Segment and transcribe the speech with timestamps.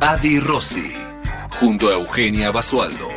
[0.00, 0.92] Adi Rossi,
[1.58, 3.08] junto a Eugenia Basualdo.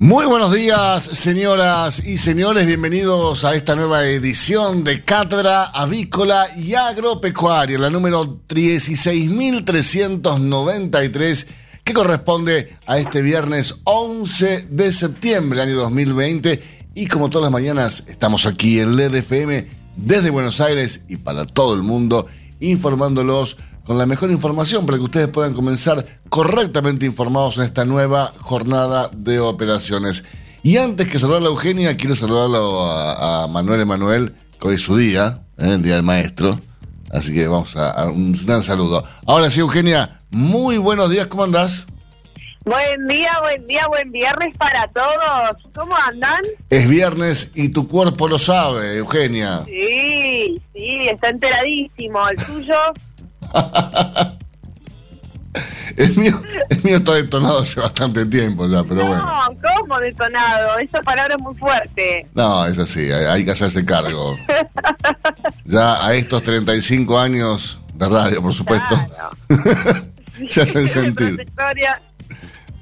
[0.00, 2.66] Muy buenos días, señoras y señores.
[2.66, 11.46] Bienvenidos a esta nueva edición de Cátedra Avícola y Agropecuaria, la número 16.393,
[11.84, 18.02] que corresponde a este viernes 11 de septiembre, año 2020 y como todas las mañanas,
[18.08, 22.26] estamos aquí en LED FM desde Buenos Aires y para todo el mundo,
[22.58, 28.34] informándolos con la mejor información para que ustedes puedan comenzar correctamente informados en esta nueva
[28.40, 30.24] jornada de operaciones.
[30.64, 34.96] Y antes que saludar a Eugenia, quiero saludarlo a, Manuel Emanuel, que hoy es su
[34.96, 35.74] día, ¿eh?
[35.74, 36.58] el Día del Maestro.
[37.12, 39.04] Así que vamos a, a, un gran saludo.
[39.24, 41.86] Ahora sí, Eugenia, muy buenos días, ¿cómo andás?
[42.68, 45.56] Buen día, buen día, buen viernes para todos.
[45.74, 46.42] ¿Cómo andan?
[46.68, 49.64] Es viernes y tu cuerpo lo sabe, Eugenia.
[49.64, 52.28] Sí, sí, está enteradísimo.
[52.28, 52.74] ¿El tuyo?
[55.96, 59.24] el, mío, el mío está detonado hace bastante tiempo ya, pero bueno.
[59.24, 60.76] No, ¿cómo detonado?
[60.76, 62.26] Esa palabra es muy fuerte.
[62.34, 64.36] No, es así, hay, que hacerse cargo.
[65.64, 68.94] ya a estos 35 años de radio, por supuesto,
[70.50, 71.46] se hacen sentir.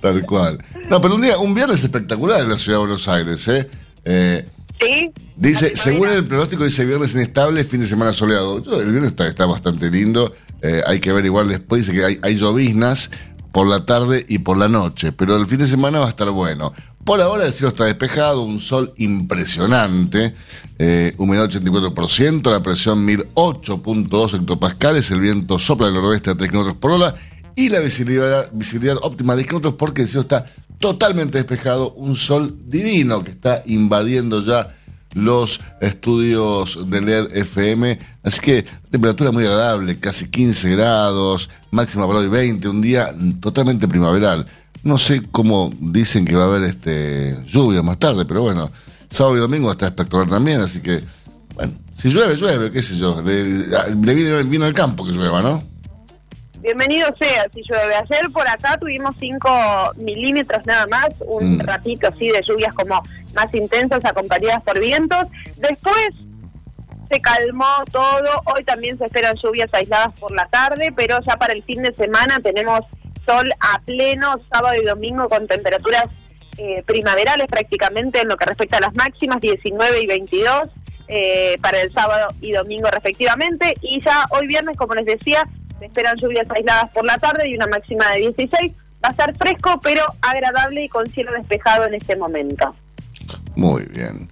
[0.06, 0.58] Tal cual.
[0.88, 3.68] No, pero un día, un viernes espectacular en la ciudad de Buenos Aires, ¿eh?
[4.04, 4.48] eh
[4.80, 5.10] sí.
[5.34, 8.58] Dice, según el pronóstico, dice viernes inestable, fin de semana soleado.
[8.58, 10.32] el viernes está, está bastante lindo.
[10.62, 13.10] Eh, hay que ver igual después, dice que hay, hay lloviznas
[13.50, 16.30] por la tarde y por la noche, pero el fin de semana va a estar
[16.30, 16.72] bueno.
[17.04, 20.34] Por ahora el cielo está despejado, un sol impresionante,
[20.78, 26.74] eh, humedad 84%, la presión 1008.2 hectopascales, el viento sopla del noroeste a 3 km
[26.76, 27.14] por hora
[27.56, 30.46] y la visibilidad, visibilidad óptima de kilómetros porque el cielo está
[30.78, 34.68] totalmente despejado, un sol divino que está invadiendo ya
[35.14, 42.18] los estudios de LED FM, así que temperatura muy agradable, casi 15 grados, máxima para
[42.18, 44.46] hoy 20, un día totalmente primaveral.
[44.82, 48.70] No sé cómo dicen que va a haber este lluvia más tarde, pero bueno,
[49.08, 51.02] sábado y domingo está espectacular también, así que,
[51.54, 55.40] bueno, si llueve, llueve, qué sé yo, le, le viene, viene al campo que llueva,
[55.40, 55.75] ¿no?
[56.66, 57.94] Bienvenido sea si llueve.
[57.94, 61.60] Ayer por acá tuvimos 5 milímetros nada más, un mm.
[61.60, 63.00] ratito así de lluvias como
[63.34, 65.28] más intensas acompañadas por vientos.
[65.58, 66.08] Después
[67.08, 71.52] se calmó todo, hoy también se esperan lluvias aisladas por la tarde, pero ya para
[71.52, 72.80] el fin de semana tenemos
[73.24, 76.08] sol a pleno, sábado y domingo con temperaturas
[76.58, 80.62] eh, primaverales prácticamente en lo que respecta a las máximas, 19 y 22.
[81.08, 85.46] Eh, para el sábado y domingo respectivamente y ya hoy viernes como les decía
[85.78, 88.72] se esperan lluvias aisladas por la tarde y una máxima de 16.
[89.04, 92.74] Va a estar fresco, pero agradable y con cielo despejado en este momento.
[93.54, 94.28] Muy bien.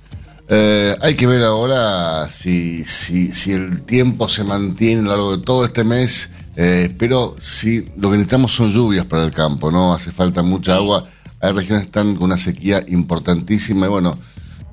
[0.49, 5.37] Eh, hay que ver ahora si, si, si el tiempo se mantiene a lo largo
[5.37, 9.71] de todo este mes, eh, pero si lo que necesitamos son lluvias para el campo,
[9.71, 9.95] ¿no?
[9.95, 11.07] Hace falta mucha agua.
[11.41, 14.19] Hay regiones que están con una sequía importantísima y bueno,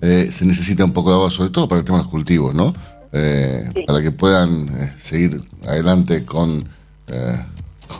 [0.01, 2.53] eh, se necesita un poco de agua, sobre todo para el tema de los cultivos,
[2.53, 2.73] ¿no?
[3.13, 6.63] Eh, para que puedan eh, seguir adelante con,
[7.07, 7.39] eh,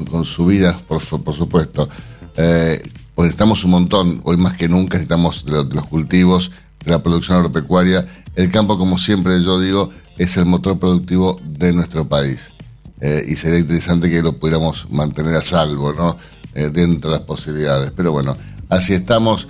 [0.10, 1.90] con, su vida, por, por supuesto.
[2.34, 2.82] pues
[3.18, 6.52] necesitamos un montón, hoy más que nunca necesitamos de, los cultivos,
[6.86, 8.08] de la producción agropecuaria.
[8.36, 12.52] El campo, como siempre yo digo, es el motor productivo de nuestro país.
[13.02, 16.18] y sería interesante que lo pudiéramos mantener a salvo, ¿no?
[16.54, 17.92] dentro de las posibilidades.
[17.96, 18.38] Pero bueno,
[18.70, 19.48] así estamos.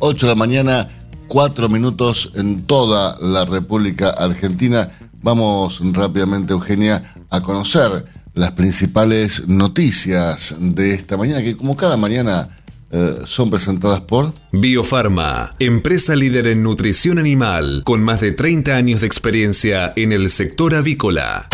[0.00, 0.88] 8 de la mañana
[1.30, 4.90] cuatro minutos en toda la República Argentina.
[5.22, 8.04] Vamos rápidamente, Eugenia, a conocer
[8.34, 12.58] las principales noticias de esta mañana, que como cada mañana
[12.90, 19.00] eh, son presentadas por Biofarma, empresa líder en nutrición animal, con más de 30 años
[19.00, 21.48] de experiencia en el sector avícola.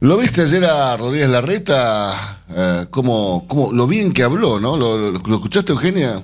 [0.00, 2.44] ¿Lo viste ayer a Rodríguez Larreta?
[2.48, 4.76] Eh, como, como, lo bien que habló, ¿no?
[4.78, 6.22] ¿Lo, lo escuchaste, Eugenia?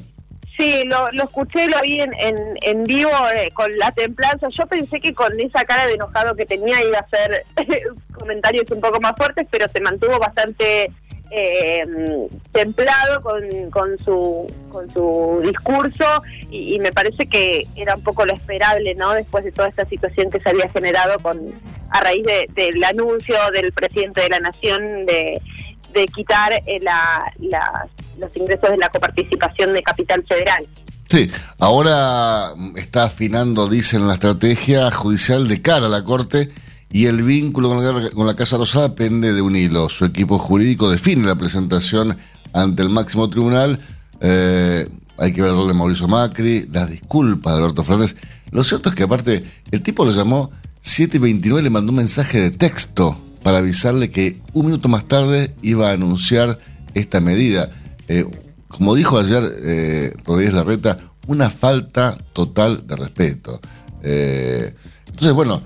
[0.61, 2.13] Sí, lo, escuché, lo vi en,
[2.61, 4.49] en, vivo eh, con la templanza.
[4.51, 7.47] Yo pensé que con esa cara de enojado que tenía iba a hacer
[8.13, 10.93] comentarios un poco más fuertes, pero se mantuvo bastante
[11.31, 11.87] eh,
[12.53, 16.05] templado con, con, su, con su discurso
[16.51, 19.15] y, me parece que era un poco lo esperable, ¿no?
[19.15, 21.55] Después de toda esta situación que se había generado con
[21.89, 22.25] a raíz
[22.55, 25.41] del anuncio del presidente de la Nación de,
[25.93, 27.33] de quitar eh, la,
[28.19, 30.67] los ingresos de la coparticipación de capital federal.
[31.09, 31.29] Sí,
[31.59, 36.51] ahora está afinando, dicen, la estrategia judicial de cara a la Corte
[36.93, 37.71] y el vínculo
[38.15, 39.89] con la, Casa Rosada pende de un hilo.
[39.89, 42.17] Su equipo jurídico define la presentación
[42.53, 43.81] ante el máximo tribunal.
[44.21, 44.89] Eh,
[45.19, 48.15] hay que ver el rol de Mauricio Macri, las disculpas de Alberto Fernández.
[48.53, 50.51] Lo cierto es que aparte, el tipo lo llamó
[50.83, 55.91] 729 le mandó un mensaje de texto para avisarle que un minuto más tarde iba
[55.91, 56.59] a anunciar
[56.95, 57.71] esta medida.
[58.09, 58.25] Eh,
[58.69, 63.61] como dijo ayer eh, Rodríguez Larreta, una falta total de respeto.
[64.03, 64.75] Eh,
[65.07, 65.63] entonces, bueno,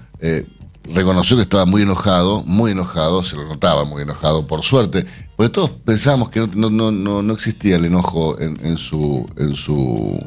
[0.84, 5.04] reconoció que estaba muy enojado, muy enojado, se lo notaba muy enojado, por suerte,
[5.36, 10.18] porque todos pensábamos que no, no, no, no existía el enojo en, su, en, su,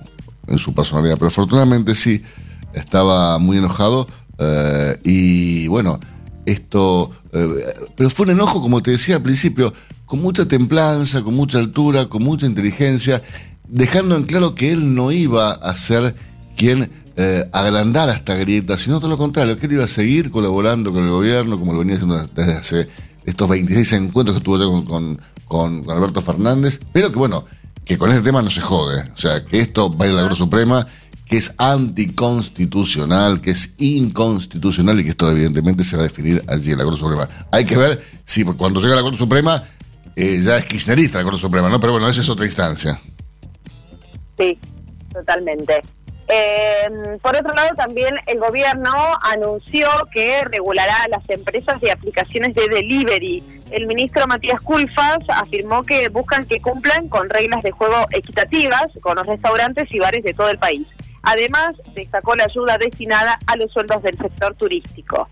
[0.47, 2.21] en su personalidad, pero afortunadamente sí,
[2.73, 4.07] estaba muy enojado
[5.03, 5.99] y bueno,
[6.47, 7.45] esto, eh,
[7.95, 9.73] pero fue un enojo, como te decía al principio,
[10.05, 13.21] con mucha templanza, con mucha altura, con mucha inteligencia,
[13.67, 16.15] dejando en claro que él no iba a ser
[16.55, 20.93] quien eh, agrandar esta grieta, sino todo lo contrario, que él iba a seguir colaborando
[20.93, 22.87] con el gobierno, como lo venía haciendo desde hace
[23.25, 27.43] estos 26 encuentros que tuvo con, con, Alberto Fernández, pero que bueno,
[27.83, 30.17] que con este tema no se jode, o sea, que esto va a ir a
[30.17, 30.87] la Corte Suprema,
[31.29, 36.71] que es anticonstitucional, que es inconstitucional y que esto evidentemente se va a definir allí
[36.71, 37.27] en la Corte Suprema.
[37.51, 39.63] Hay que ver si cuando llega a la Corte Suprema
[40.15, 41.79] eh, ya es kirchnerista la Corte Suprema, ¿no?
[41.79, 42.99] Pero bueno, esa es otra instancia.
[44.37, 44.57] Sí,
[45.13, 45.81] totalmente.
[46.29, 46.89] Eh,
[47.21, 48.91] por otro lado, también el gobierno
[49.21, 53.43] anunció que regulará las empresas de aplicaciones de delivery.
[53.71, 59.15] El ministro Matías Culfas afirmó que buscan que cumplan con reglas de juego equitativas con
[59.15, 60.85] los restaurantes y bares de todo el país.
[61.29, 65.27] Además, destacó la ayuda destinada a los sueldos del sector turístico.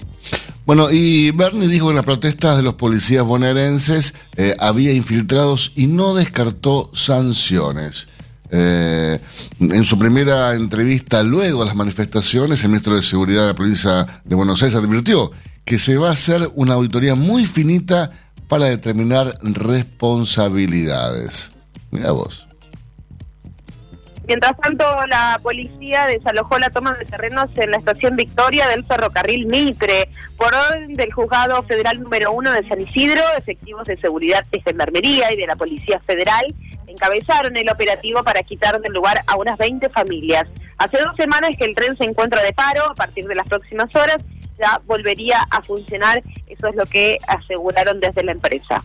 [0.65, 5.71] Bueno, y Bernie dijo que en las protestas de los policías bonaerenses eh, había infiltrados
[5.73, 8.09] y no descartó sanciones.
[8.51, 9.21] Eh,
[9.61, 14.05] en su primera entrevista luego de las manifestaciones, el ministro de Seguridad de la provincia
[14.25, 15.31] de Buenos Aires advirtió
[15.63, 18.11] que se va a hacer una auditoría muy finita
[18.49, 21.53] para determinar responsabilidades.
[21.89, 22.44] Mira vos.
[24.27, 29.45] Mientras tanto, la policía desalojó la toma de terrenos en la estación Victoria del ferrocarril
[29.45, 30.09] Mitre.
[30.37, 35.31] Por orden del juzgado federal número uno de San Isidro, efectivos de seguridad de Gendarmería
[35.31, 36.45] y de la Policía Federal
[36.87, 40.47] encabezaron el operativo para quitar del lugar a unas 20 familias.
[40.77, 43.93] Hace dos semanas que el tren se encuentra de paro, a partir de las próximas
[43.95, 44.23] horas
[44.57, 48.81] ya volvería a funcionar, eso es lo que aseguraron desde la empresa.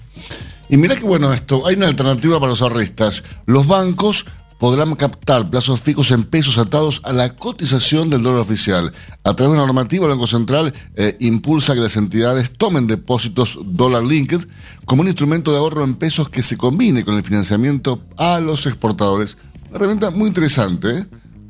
[0.69, 3.25] Y mira que bueno esto, hay una alternativa para los ahorristas.
[3.47, 4.27] Los bancos
[4.61, 8.93] podrán captar plazos fijos en pesos atados a la cotización del dólar oficial.
[9.25, 13.59] A través de una normativa, el Banco Central eh, impulsa que las entidades tomen depósitos
[13.65, 14.47] dólar linked
[14.85, 18.67] como un instrumento de ahorro en pesos que se combine con el financiamiento a los
[18.67, 19.39] exportadores.
[19.71, 21.07] Una herramienta muy interesante ¿eh?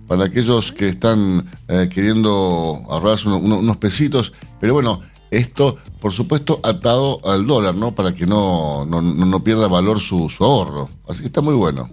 [0.07, 5.01] para aquellos que están eh, queriendo ahorrarse unos, pesitos, pero bueno,
[5.33, 7.93] esto, por supuesto, atado al dólar, ¿no?
[7.93, 10.91] Para que no, no, pierda valor su ahorro.
[11.09, 11.91] Así que está muy bueno.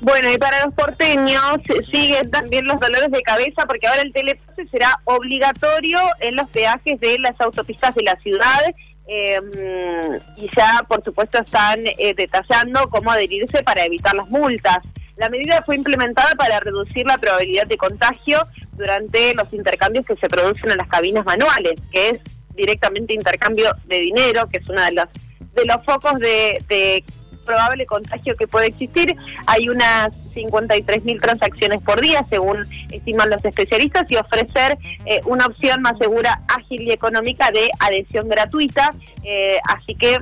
[0.00, 1.56] Bueno, y para los porteños
[1.90, 7.00] siguen también los dolores de cabeza porque ahora el telepase será obligatorio en los peajes
[7.00, 8.60] de las autopistas de la ciudad
[9.08, 14.78] em, y ya, por supuesto, están eh, detallando cómo adherirse para evitar las multas.
[15.16, 20.28] La medida fue implementada para reducir la probabilidad de contagio durante los intercambios que se
[20.28, 22.20] producen en las cabinas manuales, que es
[22.54, 25.08] directamente intercambio de dinero, que es uno de los
[25.54, 27.04] de los focos de, de
[27.48, 29.16] probable contagio que puede existir.
[29.46, 35.46] Hay unas 53 mil transacciones por día, según estiman los especialistas, y ofrecer eh, una
[35.46, 38.94] opción más segura, ágil y económica de adhesión gratuita.
[39.24, 40.18] Eh, así que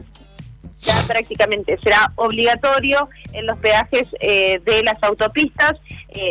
[0.79, 5.75] ya prácticamente será obligatorio en los peajes eh, de las autopistas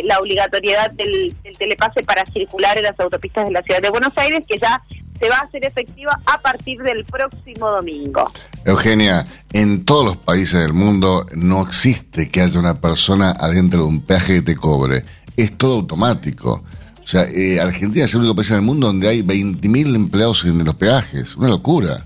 [0.03, 4.43] la obligatoriedad del, telepase para circular en las autopistas de la ciudad de Buenos Aires,
[4.47, 4.81] que ya
[5.19, 8.31] se va a hacer efectiva a partir del próximo domingo.
[8.65, 13.85] Eugenia, en todos los países del mundo no existe que haya una persona adentro de
[13.85, 15.05] un peaje que te cobre.
[15.37, 16.63] Es todo automático.
[17.03, 20.43] O sea, eh, Argentina es el único país en el mundo donde hay 20.000 empleados
[20.45, 21.35] en los peajes.
[21.35, 22.03] Una locura.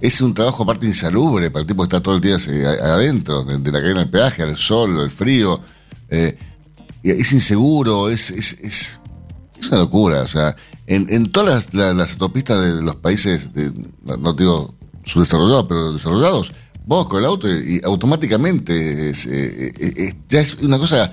[0.00, 3.44] Es un trabajo aparte insalubre para el tipo que está todo el día eh, adentro,
[3.44, 5.60] de, la cadena del peaje, al sol, al frío.
[6.08, 6.38] Eh,
[7.02, 8.98] es inseguro, es, es, es,
[9.60, 10.22] es una locura.
[10.22, 10.54] O sea,
[10.86, 13.72] en, en todas las, autopistas de los países, de,
[14.04, 14.74] no digo
[15.04, 16.52] subdesarrollados, pero desarrollados,
[16.84, 21.12] vos con el auto y, automáticamente es, eh, eh, eh, ya es una cosa,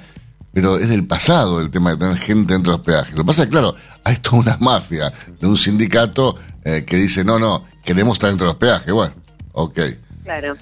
[0.53, 3.13] pero es del pasado el tema de tener gente dentro de los peajes.
[3.13, 7.23] Lo que pasa es que, claro, hay toda una mafia de un sindicato que dice,
[7.23, 8.93] no, no, queremos estar dentro de los peajes.
[8.93, 9.15] Bueno,
[9.53, 9.79] ok.
[10.23, 10.55] Claro.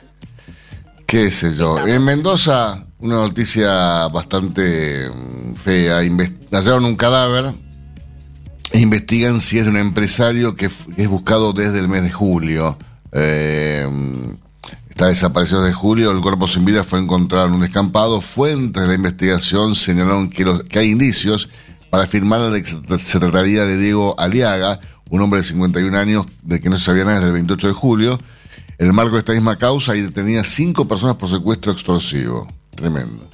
[1.05, 1.85] ¿Qué sé yo?
[1.85, 5.99] En Mendoza, una noticia bastante mm, fea.
[6.51, 7.53] hallaron un cadáver
[8.73, 12.77] investigan si es de un empresario que, es buscado desde el mes de julio.
[13.11, 13.87] Eh,
[14.89, 16.11] está desaparecido desde julio.
[16.11, 18.21] El cuerpo sin vida fue encontrado en un descampado.
[18.21, 21.49] Fuentes de la investigación señalaron que, que hay indicios
[21.89, 26.69] para afirmar que se trataría de Diego Aliaga, un hombre de 51 años de que
[26.69, 28.19] no se sabía nada desde el 28 de julio
[28.77, 32.47] en el marco de esta misma causa, y detenía cinco personas por secuestro extorsivo.
[32.75, 33.27] Tremendo.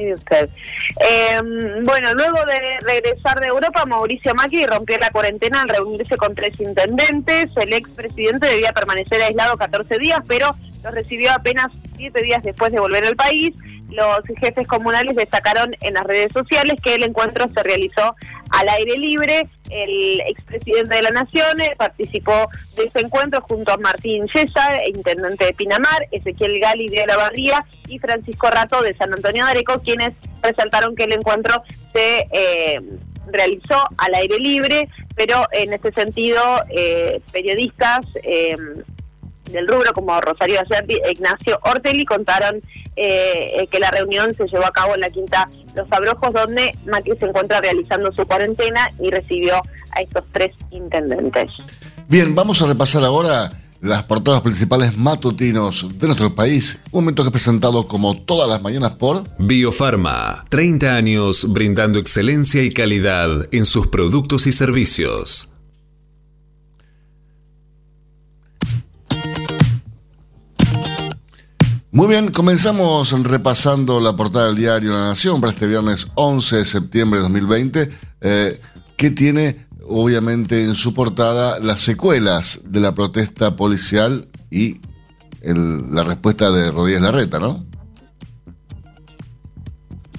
[0.00, 0.48] Sí, usted.
[0.98, 6.34] Em, bueno, luego de regresar de Europa, Mauricio Macri rompió la cuarentena al reunirse con
[6.34, 7.50] tres intendentes.
[7.56, 12.80] El expresidente debía permanecer aislado 14 días, pero lo recibió apenas siete días después de
[12.80, 13.54] volver al país
[13.90, 18.14] los jefes comunales destacaron en las redes sociales que el encuentro se realizó
[18.50, 19.48] al aire libre.
[19.68, 25.46] El expresidente de la Nación eh, participó de ese encuentro junto a Martín Yesa, intendente
[25.46, 29.80] de Pinamar, Ezequiel Gali de la Barría y Francisco Rato de San Antonio de Areco,
[29.80, 32.80] quienes resaltaron que el encuentro se eh,
[33.26, 38.00] realizó al aire libre, pero en este sentido eh, periodistas
[39.52, 42.60] del rubro como Rosario Acerti e Ignacio Ortelli contaron
[42.96, 47.16] eh, que la reunión se llevó a cabo en la Quinta Los Abrojos, donde Macri
[47.18, 49.56] se encuentra realizando su cuarentena y recibió
[49.92, 51.50] a estos tres intendentes.
[52.08, 56.78] Bien, vamos a repasar ahora las portadas principales matutinos de nuestro país.
[56.90, 60.44] Un momento que he presentado como todas las mañanas por Biofarma.
[60.50, 65.52] 30 años brindando excelencia y calidad en sus productos y servicios.
[71.92, 76.64] Muy bien, comenzamos repasando la portada del diario La Nación para este viernes 11 de
[76.64, 78.60] septiembre de 2020, eh,
[78.96, 84.80] que tiene obviamente en su portada las secuelas de la protesta policial y
[85.42, 87.66] la respuesta de Rodríguez Larreta, ¿no?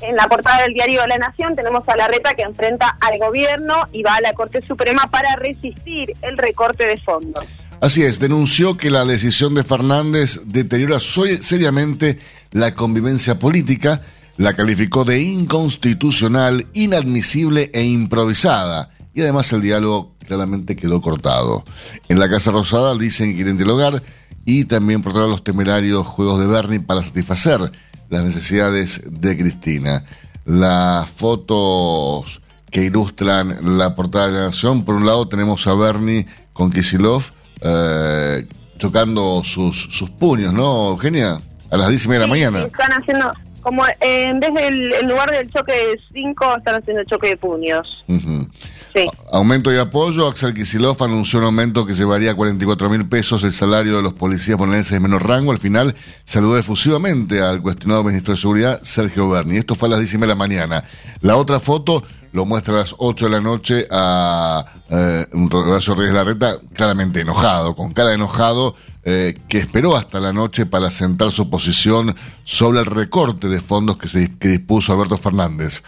[0.01, 4.03] En la portada del diario La Nación tenemos a Larreta que enfrenta al gobierno y
[4.03, 7.45] va a la Corte Suprema para resistir el recorte de fondos.
[7.81, 12.19] Así es, denunció que la decisión de Fernández deteriora seriamente
[12.51, 14.01] la convivencia política,
[14.37, 18.91] la calificó de inconstitucional, inadmisible e improvisada.
[19.15, 21.65] Y además el diálogo claramente quedó cortado.
[22.07, 24.03] En la Casa Rosada dicen que quieren dialogar
[24.45, 27.71] y también por los temerarios juegos de Bernie para satisfacer
[28.11, 30.05] las necesidades de Cristina.
[30.45, 36.27] Las fotos que ilustran la portada de la Nación, por un lado tenemos a Bernie
[36.53, 37.23] con Kisilov,
[37.61, 41.39] eh, chocando sus, sus puños, ¿no, Eugenia?
[41.69, 42.59] A las 10 y media de la mañana.
[42.63, 47.29] Están haciendo, como eh, en vez del lugar del choque de 5, están haciendo choque
[47.29, 48.03] de puños.
[48.07, 49.05] sí.
[49.31, 50.27] Aumento de apoyo.
[50.27, 54.13] Axel Kisilov anunció un aumento que llevaría a 44 mil pesos el salario de los
[54.13, 55.51] policías bonaerenses de menor rango.
[55.51, 59.57] Al final saludó efusivamente al cuestionado ministro de Seguridad, Sergio Berni.
[59.57, 60.83] Esto fue a las 10 y media de la mañana.
[61.21, 66.13] La otra foto lo muestra a las 8 de la noche a eh, Horacio Reyes
[66.13, 71.31] Larreta, claramente enojado, con cara de enojado, eh, que esperó hasta la noche para sentar
[71.31, 75.83] su posición sobre el recorte de fondos que, se, que dispuso Alberto Fernández.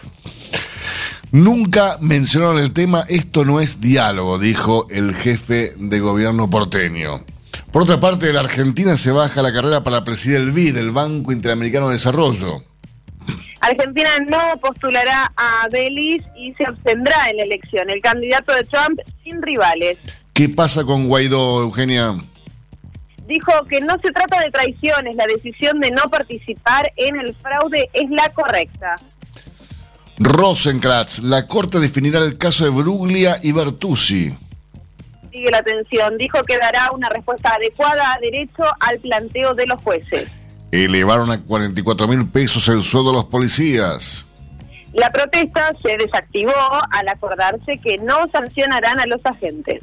[1.30, 7.24] Nunca mencionaron el tema, esto no es diálogo, dijo el jefe de gobierno porteño.
[7.72, 11.32] Por otra parte, la Argentina se baja la carrera para presidir el BID, el Banco
[11.32, 12.62] Interamericano de Desarrollo.
[13.64, 17.88] Argentina no postulará a Belis y se abstendrá en la elección.
[17.88, 19.96] El candidato de Trump sin rivales.
[20.34, 22.14] ¿Qué pasa con Guaidó, Eugenia?
[23.26, 27.88] Dijo que no se trata de traiciones, la decisión de no participar en el fraude
[27.94, 28.96] es la correcta.
[30.18, 34.36] Rosenkratz, la Corte definirá el caso de Bruglia y Bertuzzi.
[35.32, 39.80] Sigue la atención, dijo que dará una respuesta adecuada a derecho al planteo de los
[39.80, 40.28] jueces
[40.82, 44.26] elevaron a 44 mil pesos el sueldo de los policías.
[44.92, 46.52] La protesta se desactivó
[46.90, 49.82] al acordarse que no sancionarán a los agentes.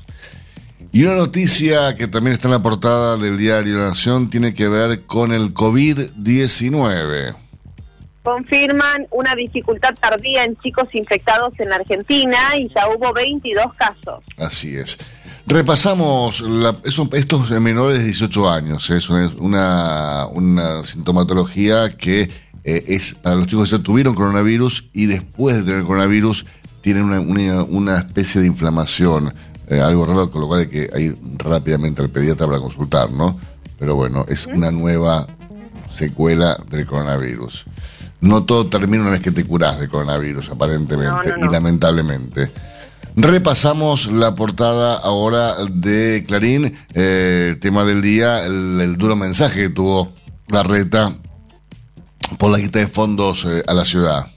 [0.93, 4.67] Y una noticia que también está en la portada del diario La Nación tiene que
[4.67, 7.35] ver con el COVID-19.
[8.23, 14.23] Confirman una dificultad tardía en chicos infectados en Argentina y ya hubo 22 casos.
[14.37, 14.97] Así es.
[15.47, 16.43] Repasamos
[17.13, 18.89] estos menores de 18 años.
[18.89, 22.29] Es una, una sintomatología que
[22.63, 26.45] eh, es para los chicos que ya tuvieron coronavirus y después de tener coronavirus
[26.81, 29.33] tienen una, una, especie de inflamación.
[29.67, 33.39] eh, algo raro, con lo cual hay que ir rápidamente al pediatra para consultar, ¿no?
[33.79, 35.27] Pero bueno, es una nueva
[35.95, 37.65] secuela del coronavirus.
[38.19, 42.51] No todo termina una vez que te curás de coronavirus, aparentemente, y lamentablemente.
[43.15, 49.69] Repasamos la portada ahora de Clarín, eh, el tema del día, el, duro mensaje que
[49.69, 50.13] tuvo
[50.47, 51.13] la reta
[52.37, 54.27] por la quita de fondos eh, a la ciudad.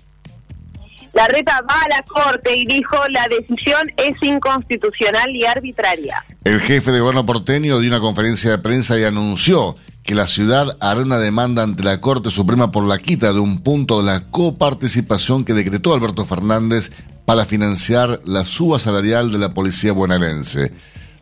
[1.12, 6.24] La reta va a la corte y dijo la decisión es inconstitucional y arbitraria.
[6.42, 10.76] El jefe de gobierno porteño dio una conferencia de prensa y anunció que la ciudad
[10.80, 14.28] hará una demanda ante la Corte Suprema por la quita de un punto de la
[14.28, 16.90] coparticipación que decretó Alberto Fernández
[17.24, 20.72] para financiar la suba salarial de la policía bonaerense.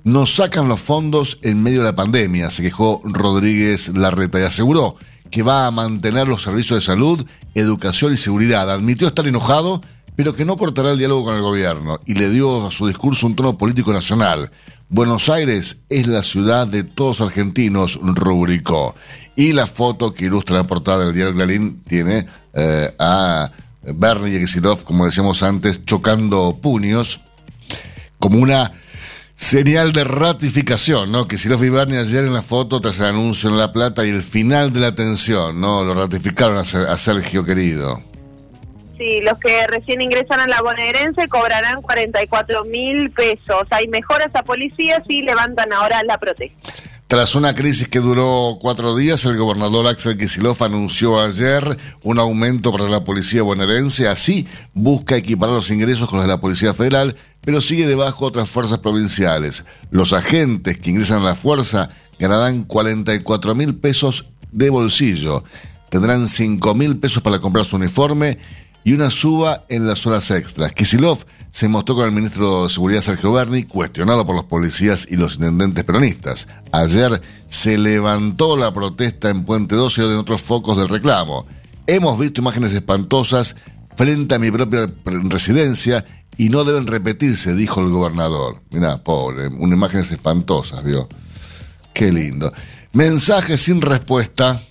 [0.04, 4.96] Nos sacan los fondos en medio de la pandemia, se quejó Rodríguez Larreta y aseguró
[5.30, 8.70] que va a mantener los servicios de salud, educación y seguridad.
[8.70, 9.80] Admitió estar enojado,
[10.14, 13.26] pero que no cortará el diálogo con el gobierno y le dio a su discurso
[13.26, 14.50] un tono político nacional.
[14.90, 18.94] Buenos Aires es la ciudad de todos argentinos, rubricó.
[19.34, 23.50] Y la foto que ilustra la portada del diario Clarín tiene eh, a
[23.82, 27.20] Bernie y como decíamos antes, chocando puños,
[28.18, 28.72] como una
[29.42, 31.26] Señal de ratificación, ¿no?
[31.36, 34.22] Si lo vi ayer en la foto tras el anuncio en La Plata y el
[34.22, 35.84] final de la tensión, ¿no?
[35.84, 38.00] Lo ratificaron a, Sergio querido.
[38.96, 43.66] Sí, los que recién ingresan a la bonaerense cobrarán 44 mil pesos.
[43.70, 46.72] Hay mejoras a policías y levantan ahora la protesta.
[47.12, 52.72] Tras una crisis que duró cuatro días, el gobernador Axel Kicillof anunció ayer un aumento
[52.72, 54.08] para la policía bonaerense.
[54.08, 58.48] Así busca equiparar los ingresos con los de la Policía Federal, pero sigue debajo otras
[58.48, 59.62] fuerzas provinciales.
[59.90, 65.44] Los agentes que ingresan a la fuerza ganarán 44 mil pesos de bolsillo.
[65.90, 68.38] Tendrán 5 mil pesos para comprar su uniforme
[68.84, 70.72] y una suba en las horas extras.
[70.72, 75.16] Kisilov se mostró con el ministro de Seguridad Sergio Berni, cuestionado por los policías y
[75.16, 76.48] los intendentes peronistas.
[76.72, 81.46] Ayer se levantó la protesta en Puente 12 y en otros focos del reclamo.
[81.86, 83.54] Hemos visto imágenes espantosas
[83.96, 86.04] frente a mi propia residencia
[86.36, 88.62] y no deben repetirse, dijo el gobernador.
[88.70, 91.08] Mirá, pobre, unas imágenes espantosas, vio.
[91.92, 92.52] Qué lindo.
[92.92, 94.62] Mensaje sin respuesta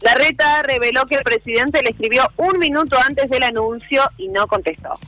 [0.00, 4.46] la reta reveló que el presidente le escribió un minuto antes del anuncio y no
[4.46, 4.98] contestó.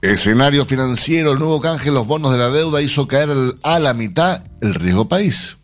[0.00, 3.28] Escenario financiero, el nuevo canje, los bonos de la deuda hizo caer
[3.62, 5.58] a la mitad el riesgo país.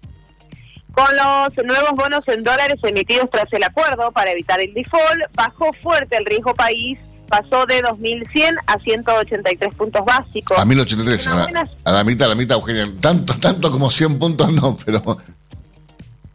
[0.93, 5.73] Con los nuevos bonos en dólares emitidos tras el acuerdo para evitar el default, bajó
[5.83, 10.59] fuerte el riesgo país, pasó de 2.100 a 183 puntos básicos.
[10.59, 12.89] A 1.083, a, a, la mitad, a la mitad, Eugenia.
[13.01, 15.19] Tanto, tanto como 100 puntos no, pero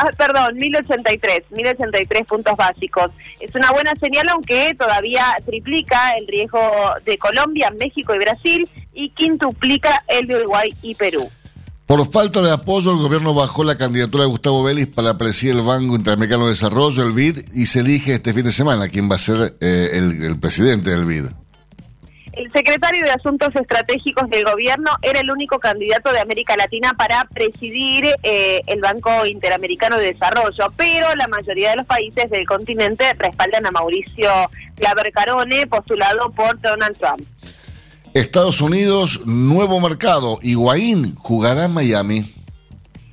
[0.04, 3.10] Ah, perdón, 1083, 1083 puntos básicos.
[3.40, 6.60] Es una buena señal, aunque todavía triplica el riesgo
[7.06, 11.30] de Colombia, México y Brasil y quintuplica el de Uruguay y Perú.
[11.86, 15.62] Por falta de apoyo, el gobierno bajó la candidatura de Gustavo Vélez para presidir el
[15.62, 19.16] Banco Interamericano de Desarrollo, el BID, y se elige este fin de semana quién va
[19.16, 21.43] a ser eh, el presidente del BID.
[22.34, 27.26] El secretario de Asuntos Estratégicos del gobierno era el único candidato de América Latina para
[27.26, 33.14] presidir eh, el Banco Interamericano de Desarrollo, pero la mayoría de los países del continente
[33.14, 34.32] respaldan a Mauricio
[34.76, 37.22] Claver Carone, postulado por Donald Trump.
[38.16, 40.40] Estados Unidos, nuevo mercado.
[40.42, 42.34] Higuaín jugará en Miami.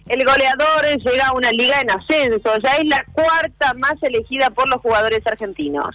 [0.08, 4.66] El goleador llega a una liga en ascenso, ya es la cuarta más elegida por
[4.66, 5.94] los jugadores argentinos.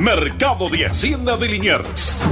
[0.00, 2.24] Mercado de Hacienda de Liniers.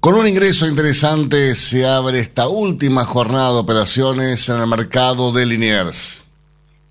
[0.00, 5.44] Con un ingreso interesante se abre esta última jornada de operaciones en el mercado de
[5.44, 6.24] Liniers.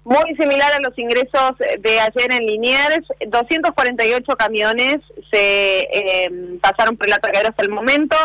[0.03, 4.97] Muy similar a los ingresos de ayer en Liniers, 248 camiones
[5.31, 8.15] se eh, pasaron por el atacadero hasta el momento,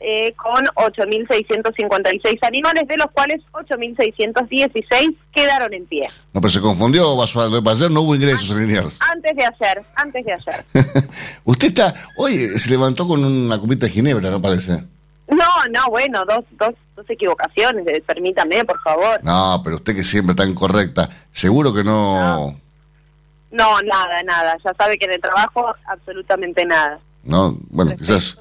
[0.00, 6.08] eh, con 8.656 animales, de los cuales 8.616 quedaron en pie.
[6.32, 7.62] No, pero se confundió, Basualdo.
[7.70, 8.98] Ayer no hubo ingresos en Liniers.
[9.00, 10.64] Antes de ayer, antes de ayer.
[11.44, 14.82] Usted está, oye, se levantó con una copita de ginebra, ¿no parece?
[15.28, 19.20] No, no, bueno, dos, dos, dos equivocaciones, eh, permítame, por favor.
[19.22, 22.56] No, pero usted que siempre tan correcta, seguro que no...
[23.50, 24.56] No, nada, nada.
[24.64, 27.00] Ya sabe que en el trabajo absolutamente nada.
[27.24, 28.36] No, bueno, quizás,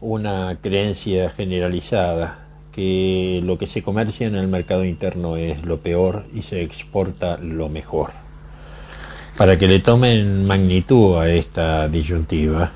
[0.00, 6.26] una creencia generalizada que lo que se comercia en el mercado interno es lo peor
[6.32, 8.12] y se exporta lo mejor.
[9.38, 12.72] Para que le tomen magnitud a esta disyuntiva,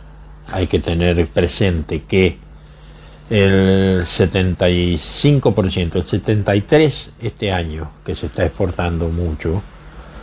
[0.46, 2.38] hay que tener presente que
[3.28, 9.60] el 75%, el 73% este año, que se está exportando mucho,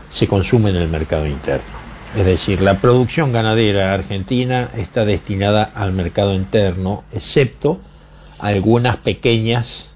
[0.08, 1.78] se consume en el mercado interno.
[2.15, 7.82] Es decir, la producción ganadera argentina está destinada al mercado interno, excepto
[8.39, 9.89] algunas pequeñas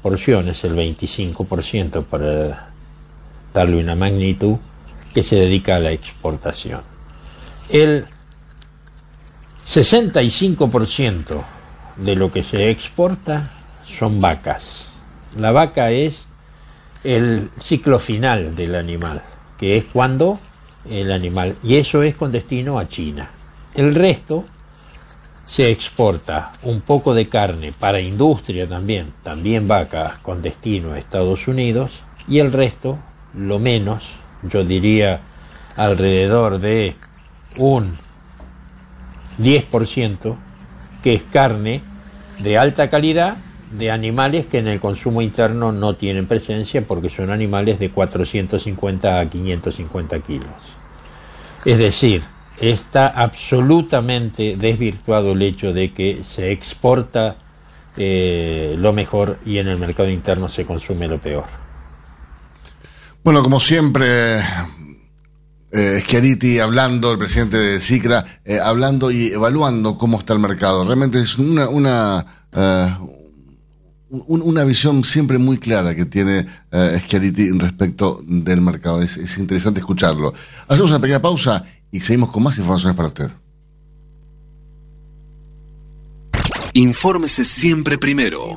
[0.00, 2.70] porciones, el 25% para
[3.52, 4.56] darle una magnitud,
[5.14, 6.82] que se dedica a la exportación.
[7.68, 8.04] El
[9.64, 11.42] 65%
[11.96, 13.50] de lo que se exporta
[13.86, 14.86] son vacas.
[15.38, 16.26] La vaca es
[17.04, 19.22] el ciclo final del animal,
[19.58, 20.38] que es cuando
[20.90, 23.30] el animal, y eso es con destino a China.
[23.74, 24.44] El resto
[25.44, 31.46] se exporta un poco de carne para industria también, también vaca con destino a Estados
[31.48, 32.98] Unidos, y el resto,
[33.34, 35.20] lo menos, yo diría
[35.76, 36.94] alrededor de
[37.58, 37.92] un
[39.38, 40.36] 10%,
[41.02, 41.82] que es carne
[42.38, 43.36] de alta calidad
[43.76, 49.20] de animales que en el consumo interno no tienen presencia porque son animales de 450
[49.20, 50.48] a 550 kilos.
[51.64, 52.22] Es decir,
[52.60, 57.36] está absolutamente desvirtuado el hecho de que se exporta
[57.96, 61.63] eh, lo mejor y en el mercado interno se consume lo peor.
[63.24, 64.40] Bueno, como siempre,
[65.72, 70.84] eh, Schiariti hablando, el presidente de SICRA, eh, hablando y evaluando cómo está el mercado.
[70.84, 72.94] Realmente es una, una, eh,
[74.10, 79.00] un- una visión siempre muy clara que tiene eh, Schiariti respecto del mercado.
[79.00, 80.34] Es, es interesante escucharlo.
[80.68, 83.30] Hacemos una pequeña pausa y seguimos con más informaciones para usted.
[86.74, 88.56] Infórmese siempre primero.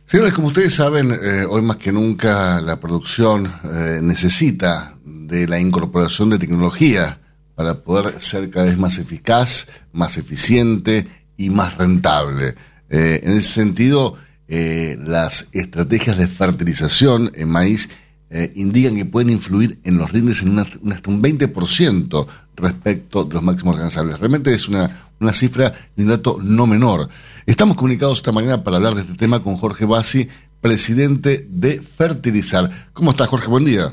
[0.06, 5.58] Señores, como ustedes saben, eh, hoy más que nunca la producción eh, necesita de la
[5.58, 7.18] incorporación de tecnología
[7.58, 12.54] para poder ser cada vez más eficaz, más eficiente y más rentable.
[12.88, 14.14] Eh, en ese sentido,
[14.46, 17.90] eh, las estrategias de fertilización en maíz
[18.30, 23.42] eh, indican que pueden influir en los rindes en hasta un 20% respecto de los
[23.42, 24.20] máximos alcanzables.
[24.20, 27.08] Realmente es una, una cifra y un dato no menor.
[27.44, 30.28] Estamos comunicados esta mañana para hablar de este tema con Jorge Bassi,
[30.60, 32.70] presidente de Fertilizar.
[32.92, 33.48] ¿Cómo estás, Jorge?
[33.48, 33.92] Buen día.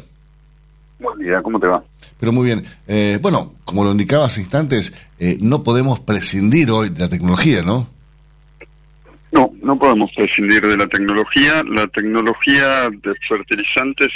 [1.00, 1.84] Buen día, ¿cómo te va?
[2.20, 2.64] Pero muy bien.
[2.88, 7.62] Eh, bueno, como lo indicaba hace instantes, eh, no podemos prescindir hoy de la tecnología,
[7.62, 7.88] ¿no?
[9.32, 11.62] No, no podemos prescindir de la tecnología.
[11.70, 14.10] La tecnología de fertilizantes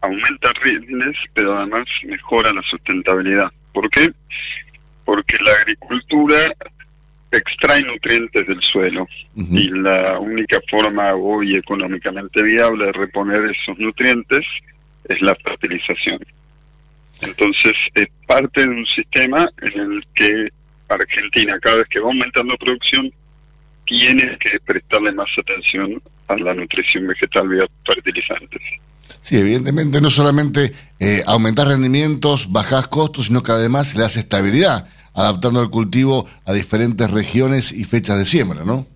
[0.00, 3.52] aumenta rindes, pero además mejora la sustentabilidad.
[3.72, 4.10] ¿Por qué?
[5.04, 6.36] Porque la agricultura
[7.30, 9.06] extrae nutrientes del suelo
[9.36, 14.40] y la única forma hoy económicamente viable de reponer esos nutrientes
[15.08, 16.18] es la fertilización.
[17.20, 20.48] Entonces, es parte de un sistema en el que
[20.88, 23.10] Argentina, cada vez que va aumentando producción,
[23.86, 28.60] tiene que prestarle más atención a la nutrición vegetal vía fertilizantes.
[29.20, 34.88] Sí, evidentemente no solamente eh, aumentar rendimientos, bajar costos, sino que además le hace estabilidad,
[35.14, 38.86] adaptando el cultivo a diferentes regiones y fechas de siembra, ¿no?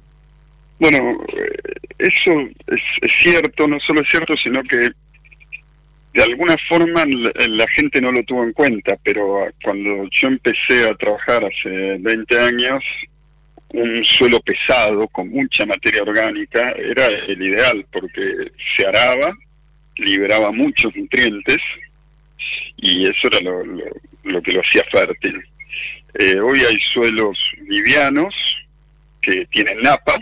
[0.79, 2.31] Bueno, eh, eso
[2.67, 4.91] es, es cierto, no solo es cierto, sino que
[6.13, 10.95] de alguna forma la, gente no lo tuvo en cuenta, pero cuando yo empecé a
[10.95, 12.85] trabajar hace 20 años,
[13.69, 19.37] un suelo pesado con mucha materia orgánica era el ideal porque se araba,
[19.97, 21.59] liberaba muchos nutrientes
[22.77, 25.41] y eso era lo, que lo hacía fértil.
[26.19, 28.35] Eh, hoy hay suelos livianos
[29.21, 30.21] que tienen napa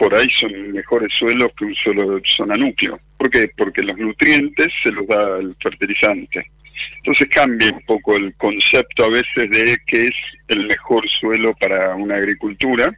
[0.00, 2.98] por ahí son mejores suelos que un suelo de zona núcleo.
[3.18, 3.50] ¿Por qué?
[3.54, 6.50] Porque los nutrientes se los da el fertilizante.
[6.96, 10.16] Entonces cambia un poco el concepto a veces de qué es
[10.48, 12.90] el mejor suelo para una agricultura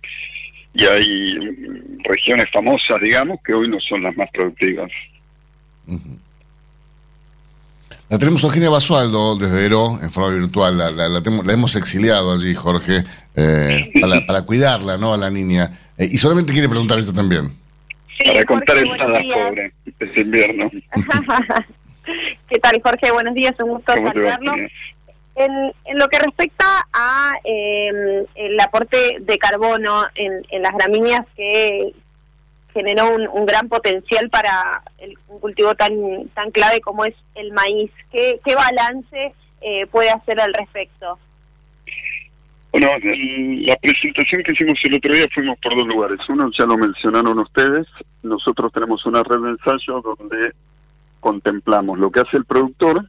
[0.75, 1.35] y hay
[2.05, 4.93] regiones famosas, digamos, que hoy no son las más productivas.
[8.09, 10.79] La tenemos Eugenia Basualdo desde Ero en forma virtual.
[10.79, 13.03] La, hemos exiliado allí, Jorge,
[13.35, 13.91] eh,
[14.27, 15.15] para, cuidarla, ¿no?
[15.15, 15.73] A la niña.
[15.99, 17.57] Eh, y solamente quiere preguntar esto también.
[18.25, 20.71] para contar el nada pobre este invierno.
[22.49, 23.13] ¿Qué tal, Jorge?
[23.13, 24.55] Buenos días, un gusto saludarlo.
[25.35, 31.25] En, en, lo que respecta a em, el aporte de carbono en, en las gramíneas
[31.35, 31.95] que
[32.75, 34.83] generó un, gran potencial para
[35.29, 37.91] un cultivo tan tan clave como es el maíz.
[38.11, 41.19] ¿Qué, qué balance eh, puede hacer al respecto?
[42.73, 46.19] Bueno, la presentación que hicimos el otro día fuimos por dos lugares.
[46.31, 47.87] Uno ya lo mencionaron ustedes.
[48.23, 50.55] Nosotros tenemos una red de ensayo donde
[51.21, 53.05] contemplamos lo que hace el productor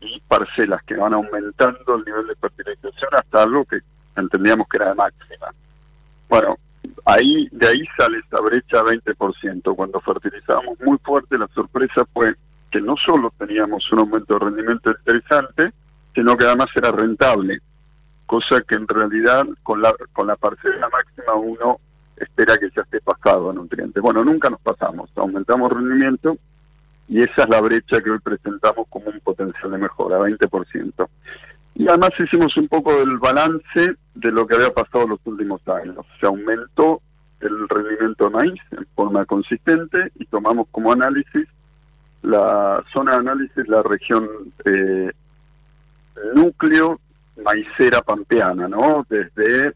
[0.00, 3.80] y parcelas que van aumentando el nivel de fertilización hasta algo que
[4.16, 5.48] entendíamos que era de máxima.
[6.30, 6.56] Bueno,
[7.04, 9.76] ahí de ahí sale esa brecha 20%.
[9.76, 12.34] Cuando fertilizábamos muy fuerte, la sorpresa fue
[12.70, 15.72] que no solo teníamos un aumento de rendimiento interesante,
[16.14, 17.60] sino que además era rentable,
[18.32, 21.80] cosa que en realidad con la, con la parcela máxima uno
[22.16, 24.02] espera que ya esté pasado a nutrientes.
[24.02, 26.38] Bueno, nunca nos pasamos, aumentamos rendimiento
[27.08, 31.08] y esa es la brecha que hoy presentamos como un potencial de mejora, 20%.
[31.74, 35.98] Y además hicimos un poco del balance de lo que había pasado los últimos años.
[36.18, 37.02] Se aumentó
[37.40, 41.46] el rendimiento de maíz en forma consistente y tomamos como análisis
[42.22, 44.26] la zona de análisis la región
[44.64, 45.12] eh,
[46.34, 46.98] núcleo
[47.42, 49.06] maicera pampeana, ¿no?
[49.08, 49.74] Desde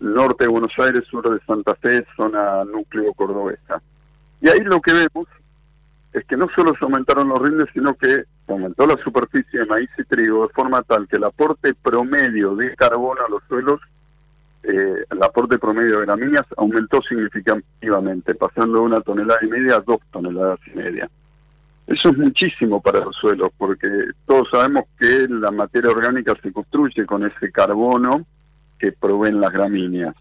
[0.00, 3.80] el norte de Buenos Aires, sur de Santa Fe, zona núcleo cordobesa.
[4.40, 5.26] Y ahí lo que vemos
[6.12, 9.90] es que no solo se aumentaron los rindes, sino que aumentó la superficie de maíz
[9.98, 13.80] y trigo de forma tal que el aporte promedio de carbono a los suelos,
[14.62, 19.80] eh, el aporte promedio de gramíneas aumentó significativamente, pasando de una tonelada y media a
[19.80, 21.10] dos toneladas y media.
[21.86, 23.88] Eso es muchísimo para los suelos, porque
[24.26, 28.26] todos sabemos que la materia orgánica se construye con ese carbono
[28.78, 30.14] que proveen las gramíneas.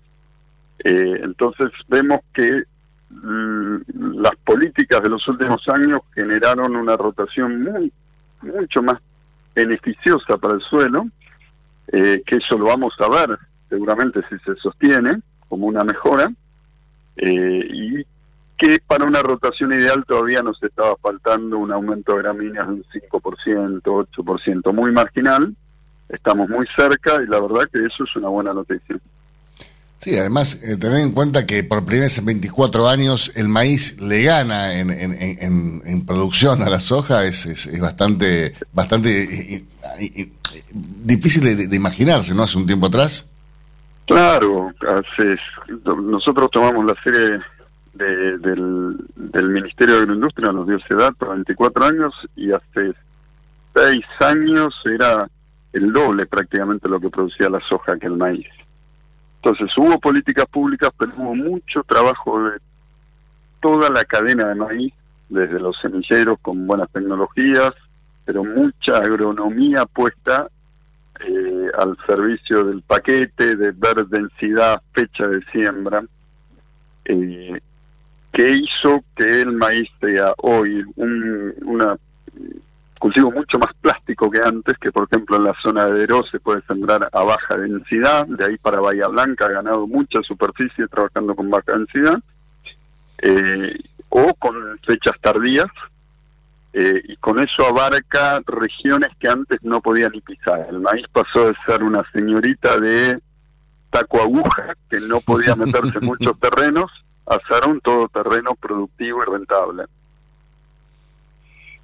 [0.83, 2.63] Eh, entonces vemos que
[3.09, 7.91] las políticas de los últimos años generaron una rotación muy,
[8.41, 8.99] mucho más
[9.55, 11.07] beneficiosa para el suelo,
[11.87, 13.37] eh, que eso lo vamos a ver
[13.69, 16.31] seguramente si se sostiene como una mejora,
[17.17, 18.05] eh, y
[18.57, 22.83] que para una rotación ideal todavía nos estaba faltando un aumento de gramíneas de un
[22.83, 25.53] 5%, 8%, muy marginal,
[26.09, 28.97] estamos muy cerca y la verdad que eso es una buena noticia.
[29.97, 33.99] Sí, además, eh, tener en cuenta que por primera vez en 24 años el maíz
[33.99, 39.65] le gana en, en, en, producción a la soja es, es, bastante bastante eh,
[39.99, 40.29] eh,
[40.71, 42.43] difícil de, imaginarse, ¿no?
[42.43, 43.31] Hace un tiempo atrás.
[44.05, 45.37] Claro, hace,
[45.83, 47.39] nosotros tomamos la serie
[47.95, 52.93] de, del, Ministerio de Agroindustria, nos dio ese dato, 24 años, y hace
[53.73, 55.29] 6 años era
[55.73, 58.47] el doble prácticamente lo que producía la soja que el maíz.
[59.41, 62.57] Entonces hubo políticas públicas, pero hubo mucho trabajo de
[63.61, 64.93] toda la cadena de maíz,
[65.29, 67.71] desde los semilleros con buenas tecnologías,
[68.25, 70.49] pero mucha agronomía puesta
[71.19, 76.03] eh, al servicio del paquete, de ver densidad, fecha de siembra,
[77.05, 77.59] eh,
[78.35, 81.97] que hizo que el maíz sea hoy un, una
[82.99, 86.41] cultivo mucho más plástico que antes, que por ejemplo en la zona de Deró se
[86.41, 91.33] puede sembrar a baja densidad, de ahí para Bahía Blanca ha ganado mucha superficie trabajando
[91.33, 92.19] con baja densidad,
[93.21, 93.73] eh,
[94.09, 94.53] o con
[94.85, 95.71] fechas tardías,
[96.73, 100.67] eh, y con eso abarca regiones que antes no podía ni pisar.
[100.69, 103.17] El maíz pasó de ser una señorita de
[103.91, 106.91] taco aguja, que no podía meterse en muchos terrenos,
[107.27, 109.85] a ser un todoterreno productivo y rentable.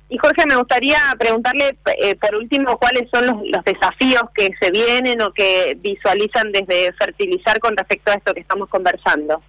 [0.09, 5.21] Y Jorge, me gustaría preguntarle eh, por último cuáles son los, desafíos que se vienen
[5.21, 9.41] o que visualizan desde fertilizar con respecto a esto que estamos conversando.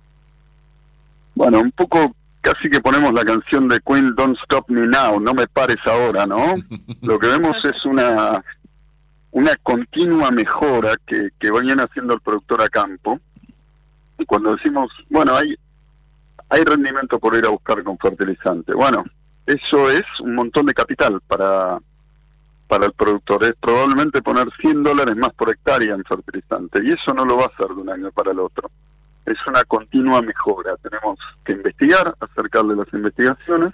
[1.35, 5.35] Bueno, un poco casi que ponemos la canción de Queen Don't Stop Me Now, no
[5.35, 6.55] me pares ahora, ¿no?
[7.03, 8.43] Lo que vemos es una
[9.33, 13.19] una continua mejora que, que vayan haciendo el productor a campo.
[14.19, 15.57] Y cuando decimos, bueno, hay
[16.53, 18.75] hay rendimiento por ir a buscar con fertilizante.
[18.75, 19.05] Bueno,
[19.47, 21.79] eso es un montón de capital para,
[22.69, 23.43] para el productor.
[23.45, 27.45] Es probablemente poner 100 dólares más por hectárea en fertilizante y eso no lo va
[27.45, 28.71] a hacer de un año para el otro.
[29.25, 30.77] Es una continua mejora.
[30.77, 33.73] Tenemos que investigar, acercarle las investigaciones,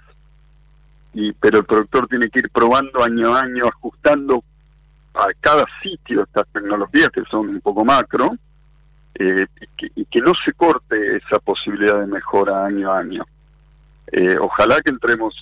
[1.13, 4.41] y pero el productor tiene que ir probando año a año, ajustando
[5.15, 8.37] a cada sitio estas tecnologías que son un poco macro
[9.19, 13.25] eh, y, que, y que no se corte esa posibilidad de mejora año a año.
[14.11, 15.35] Eh, ojalá que entremos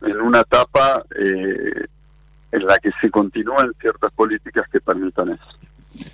[0.00, 1.86] en una etapa eh,
[2.52, 6.08] en la que se continúen ciertas políticas que permitan eso.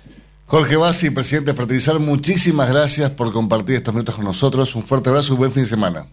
[0.47, 4.75] Jorge Bassi, presidente de Fertilizar, muchísimas gracias por compartir estos minutos con nosotros.
[4.75, 6.05] Un fuerte abrazo y buen fin de semana.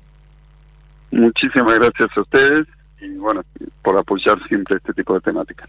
[1.11, 2.67] Muchísimas gracias a ustedes
[3.01, 3.43] y bueno,
[3.83, 5.69] por apoyar siempre este tipo de temáticas.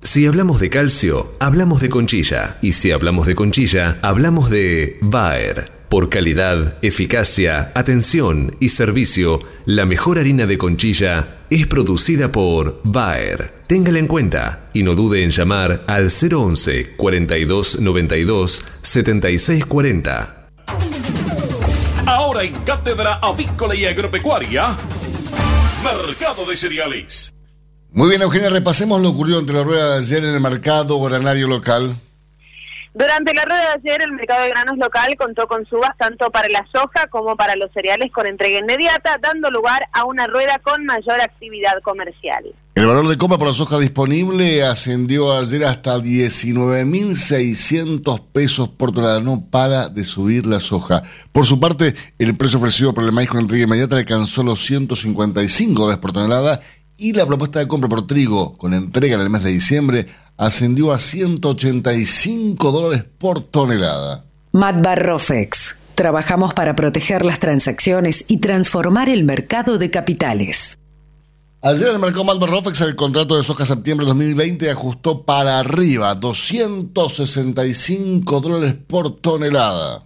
[0.02, 2.58] Si hablamos de calcio, hablamos de conchilla.
[2.62, 5.72] Y si hablamos de conchilla, hablamos de Bayer.
[5.90, 13.54] Por calidad, eficacia, atención y servicio, la mejor harina de conchilla es producida por Bayer.
[13.68, 20.50] Téngala en cuenta y no dude en llamar al 011 42 92 76 40.
[22.06, 24.78] Ahora en Cátedra Avícola y Agropecuaria,
[25.84, 27.34] Mercado de Cereales.
[27.92, 31.48] Muy bien, Eugenia, repasemos lo ocurrido entre la rueda de ayer en el mercado granario
[31.48, 31.96] local.
[32.98, 36.50] Durante la rueda de ayer, el mercado de granos local contó con subas tanto para
[36.50, 40.84] la soja como para los cereales con entrega inmediata, dando lugar a una rueda con
[40.84, 42.44] mayor actividad comercial.
[42.74, 49.20] El valor de compra por la soja disponible ascendió ayer hasta 19.600 pesos por tonelada.
[49.20, 51.04] No para de subir la soja.
[51.32, 55.80] Por su parte, el precio ofrecido por el maíz con entrega inmediata alcanzó los 155
[55.80, 56.62] dólares por tonelada
[56.98, 60.08] y la propuesta de compra por trigo con entrega en el mes de diciembre
[60.38, 64.26] ascendió a 185 dólares por tonelada.
[64.54, 65.76] Matbar Rofex.
[65.96, 70.78] Trabajamos para proteger las transacciones y transformar el mercado de capitales.
[71.64, 75.58] Ayer en el mercado Matbar Rofex el contrato de soja septiembre de 2020 ajustó para
[75.60, 80.04] arriba 265 dólares por tonelada.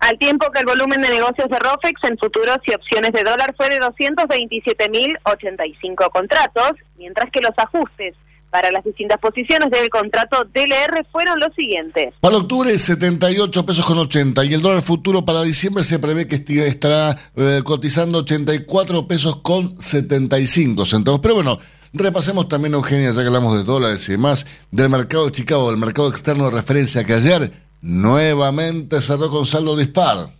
[0.00, 3.54] Al tiempo que el volumen de negocios de ROFEX en futuros y opciones de dólar
[3.56, 8.14] fue de 227.085 contratos, mientras que los ajustes
[8.50, 12.14] para las distintas posiciones del contrato DLR fueron los siguientes.
[12.20, 16.36] Para octubre 78 pesos con 80 y el dólar futuro para diciembre se prevé que
[16.66, 21.20] estará eh, cotizando 84 pesos con 75 centavos.
[21.20, 21.58] Pero bueno,
[21.92, 25.78] repasemos también, Eugenia, ya que hablamos de dólares y demás, del mercado de Chicago, del
[25.80, 30.30] mercado externo de referencia que ayer nuevamente cerró con saldo dispar.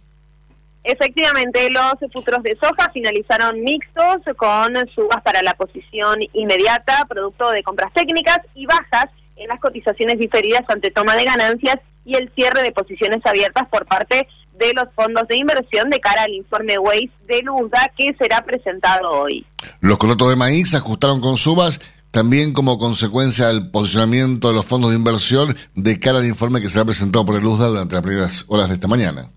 [0.88, 7.64] Efectivamente, los futuros de soja finalizaron mixtos con subas para la posición inmediata, producto de
[7.64, 12.62] compras técnicas y bajas en las cotizaciones diferidas ante toma de ganancias y el cierre
[12.62, 17.10] de posiciones abiertas por parte de los fondos de inversión de cara al informe Waze
[17.26, 19.44] de Luzda que será presentado hoy.
[19.80, 21.80] Los colotos de maíz se ajustaron con subas
[22.12, 26.70] también como consecuencia del posicionamiento de los fondos de inversión de cara al informe que
[26.70, 29.32] será presentado por el Luzda durante las primeras horas de esta mañana.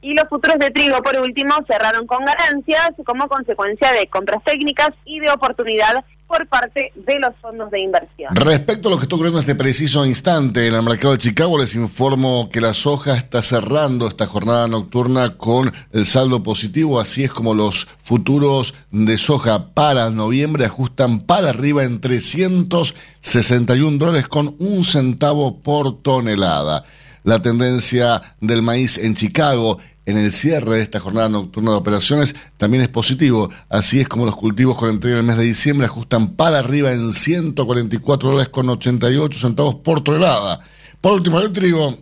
[0.00, 4.90] Y los futuros de trigo, por último, cerraron con ganancias como consecuencia de compras técnicas
[5.04, 8.28] y de oportunidad por parte de los fondos de inversión.
[8.36, 11.58] Respecto a lo que está ocurriendo en este preciso instante en el mercado de Chicago,
[11.58, 17.24] les informo que la soja está cerrando esta jornada nocturna con el saldo positivo, así
[17.24, 24.54] es como los futuros de soja para noviembre ajustan para arriba en 361 dólares con
[24.58, 26.84] un centavo por tonelada
[27.24, 32.34] la tendencia del maíz en Chicago en el cierre de esta jornada nocturna de operaciones
[32.56, 33.50] también es positivo.
[33.68, 36.92] Así es como los cultivos con entrega en el mes de diciembre ajustan para arriba
[36.92, 40.60] en 144 dólares con 88 centavos por tonelada.
[41.02, 41.98] Por último, el trigo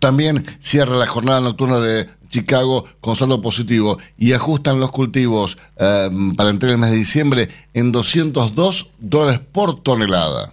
[0.00, 6.10] también cierra la jornada nocturna de Chicago con saldo positivo y ajustan los cultivos eh,
[6.36, 10.52] para entrega en el mes de diciembre en 202 dólares por tonelada.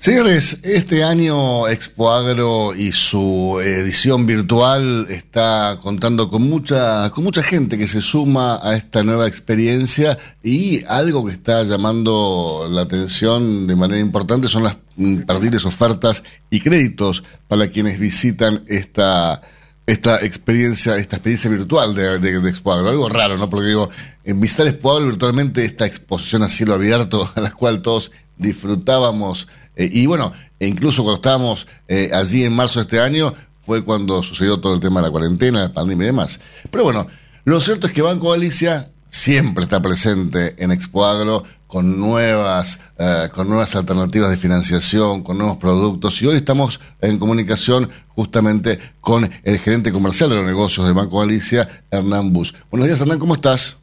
[0.00, 7.42] Señores, este año Expo Agro y su edición virtual está contando con mucha, con mucha
[7.42, 13.66] gente que se suma a esta nueva experiencia y algo que está llamando la atención
[13.66, 14.78] de manera importante son las
[15.26, 19.42] perdibles ofertas y créditos para quienes visitan esta,
[19.84, 22.88] esta experiencia, esta experiencia virtual de, de, de Expo Agro.
[22.88, 23.50] Algo raro, ¿no?
[23.50, 23.90] Porque digo,
[24.24, 29.46] visitar Expo Agro virtualmente, esta exposición a cielo abierto, a la cual todos disfrutábamos
[29.76, 33.84] eh, y bueno, e incluso cuando estábamos eh, allí en marzo de este año, fue
[33.84, 36.40] cuando sucedió todo el tema de la cuarentena, la pandemia y demás.
[36.70, 37.06] Pero bueno,
[37.44, 43.28] lo cierto es que Banco Galicia siempre está presente en Expo Agro con nuevas, eh,
[43.32, 46.20] con nuevas alternativas de financiación, con nuevos productos.
[46.20, 51.20] Y hoy estamos en comunicación justamente con el gerente comercial de los negocios de Banco
[51.20, 52.52] Galicia, Hernán Bush.
[52.70, 53.78] Buenos días, Hernán, ¿cómo estás?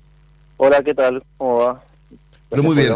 [0.57, 1.23] Hola, ¿qué tal?
[1.37, 1.83] ¿Cómo va?
[2.49, 2.93] Pero muy bien.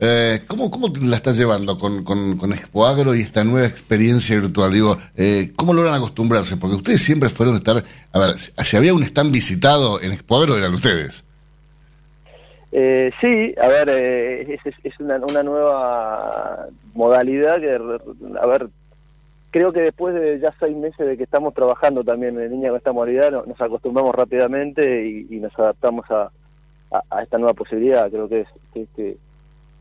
[0.00, 4.38] Eh, ¿cómo, ¿Cómo la estás llevando con, con, con Expo Agro y esta nueva experiencia
[4.38, 4.72] virtual?
[4.72, 6.56] Digo, eh, ¿cómo logran acostumbrarse?
[6.56, 7.82] Porque ustedes siempre fueron a estar.
[8.12, 11.24] A ver, si había un stand visitado en Expo Agro, eran ustedes.
[12.70, 17.74] Eh, sí, a ver, eh, es, es una, una, nueva modalidad que,
[18.40, 18.68] a ver,
[19.50, 22.76] creo que después de ya seis meses de que estamos trabajando también en línea con
[22.76, 26.30] esta modalidad, nos acostumbramos rápidamente y, nos adaptamos a,
[27.10, 28.10] a, esta nueva posibilidad.
[28.10, 28.48] Creo que es,
[28.94, 29.16] que,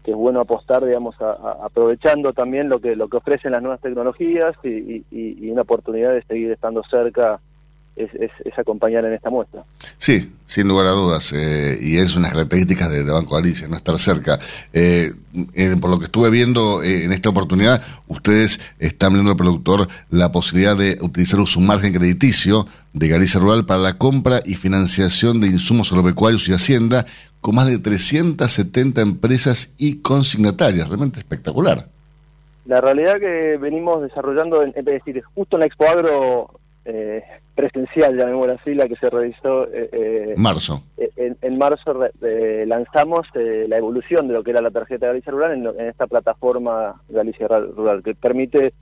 [0.07, 1.15] es bueno apostar, digamos,
[1.61, 5.03] aprovechando también lo que lo que ofrecen las nuevas tecnologías y,
[5.49, 7.39] una oportunidad de seguir estando cerca
[7.95, 9.63] es, acompañar en esta muestra.
[9.97, 13.97] Sí, sin lugar a dudas, eh, y es una característica de, Banco Galicia, no estar
[13.97, 14.39] cerca.
[14.71, 15.13] Eh,
[15.81, 20.31] por lo que estuve viendo eh, en esta oportunidad, ustedes están viendo al productor la
[20.31, 25.47] posibilidad de utilizar su margen crediticio de Galicia Rural para la compra y financiación de
[25.47, 27.05] insumos agropecuarios y hacienda
[27.41, 30.87] con más de 370 empresas y consignatarias.
[30.87, 31.87] Realmente espectacular.
[32.65, 37.23] La realidad que venimos desarrollando, es decir, justo en la Expo Agro eh,
[37.55, 40.83] presencial, llamémoslo así, la que se realizó eh, eh marzo.
[41.15, 41.93] En, en marzo
[42.65, 46.07] lanzamos eh, la evolución de lo que era la tarjeta de Galicia Rural en, esta
[46.07, 48.73] plataforma Galicia Rural, que permite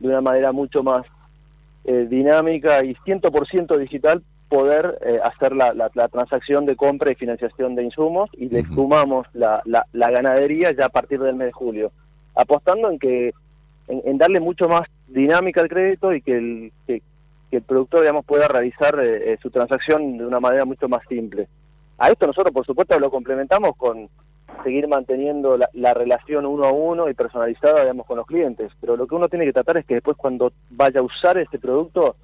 [0.00, 1.06] de una manera mucho más
[1.84, 4.22] dinámica y 100% digital
[4.52, 9.62] poder hacer la, la, transacción de compra y financiación de insumos y le sumamos la,
[9.64, 11.90] la, ganadería ya a partir del mes de julio,
[12.34, 13.32] apostando en que
[13.88, 17.00] en, darle mucho más dinámica al crédito y que el, que,
[17.50, 21.02] que el productor digamos pueda realizar eh, eh, su transacción de una manera mucho más
[21.08, 21.48] simple.
[21.96, 24.10] A esto nosotros por supuesto lo complementamos con
[24.64, 29.06] seguir manteniendo la, relación uno a uno y personalizada digamos con los clientes, pero lo
[29.06, 32.16] que uno tiene que tratar es que después cuando vaya a usar este producto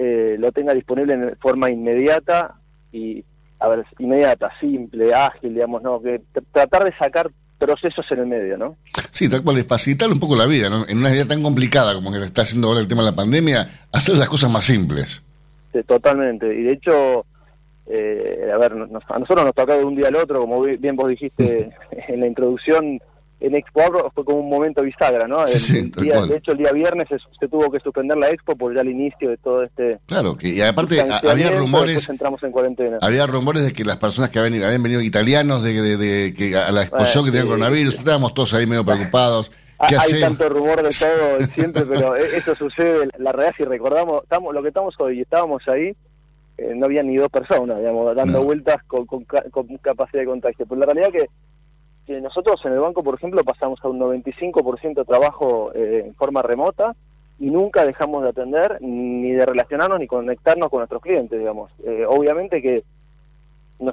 [0.00, 2.54] eh, lo tenga disponible en forma inmediata
[2.92, 3.24] y
[3.58, 6.22] a ver inmediata, simple, ágil, digamos, no que
[6.52, 7.28] tratar de sacar
[7.58, 8.76] procesos en el medio, ¿no?
[9.10, 10.86] Sí, tal cual, es facilitar un poco la vida, ¿no?
[10.86, 13.66] En una vida tan complicada como que está haciendo ahora el tema de la pandemia,
[13.92, 15.24] hacer las cosas más simples.
[15.72, 17.26] Sí, totalmente, y de hecho,
[17.88, 21.08] eh, a ver, a nosotros nos tocado de un día al otro, como bien vos
[21.08, 21.70] dijiste
[22.08, 23.00] en la introducción,
[23.40, 25.44] en Expo Agro fue como un momento bisagra, ¿no?
[25.44, 29.30] de hecho, el día viernes se, tuvo que suspender la Expo por ya el inicio
[29.30, 29.98] de todo este...
[30.06, 32.08] Claro, que, y aparte había rumores...
[32.08, 32.98] entramos en cuarentena.
[33.00, 36.72] Había rumores de que las personas que habían, habían venido italianos de, de, que a
[36.72, 39.50] la exposición que tenían coronavirus, estábamos todos ahí medio preocupados.
[39.88, 43.08] ¿Qué Hay tanto rumor de todo siempre, pero e, eso sucede.
[43.18, 45.94] La realidad, si recordamos, estamos, lo que estamos hoy, estábamos ahí,
[46.58, 50.66] eh, no había ni dos personas, digamos, dando vueltas con, con, con, capacidad de contagio.
[50.68, 51.28] Pero la realidad que
[52.08, 56.42] nosotros en el banco, por ejemplo, pasamos a un 95% de trabajo eh, en forma
[56.42, 56.96] remota
[57.38, 61.70] y nunca dejamos de atender ni de relacionarnos ni conectarnos con nuestros clientes, digamos.
[61.84, 62.82] Eh, obviamente que
[63.78, 63.92] no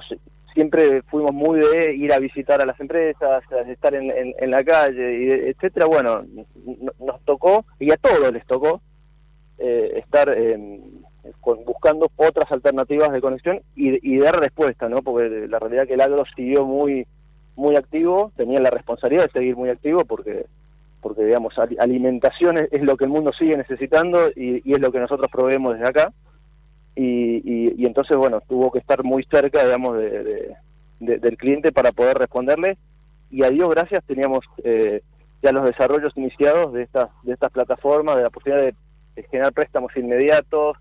[0.54, 4.64] siempre fuimos muy de ir a visitar a las empresas, de estar en, en, la
[4.64, 5.86] calle, etcétera.
[5.86, 6.24] Bueno,
[6.98, 8.80] nos tocó, y a todos les tocó,
[9.58, 10.34] eh, estar
[11.66, 15.02] buscando otras alternativas de conexión y, y dar respuesta, ¿no?
[15.02, 17.06] Porque la realidad que el agro siguió muy
[17.56, 20.46] muy activo, tenía la responsabilidad de seguir muy activo porque
[21.00, 25.30] porque digamos alimentación es, lo que el mundo sigue necesitando y, es lo que nosotros
[25.30, 26.12] proveemos desde acá.
[26.96, 30.56] Y, y, entonces bueno tuvo que estar muy cerca digamos de,
[30.98, 32.76] del cliente para poder responderle.
[33.30, 35.02] Y a Dios gracias teníamos eh,
[35.42, 39.96] ya los desarrollos iniciados de estas de estas plataformas de la posibilidad de, generar préstamos
[39.96, 40.76] inmediatos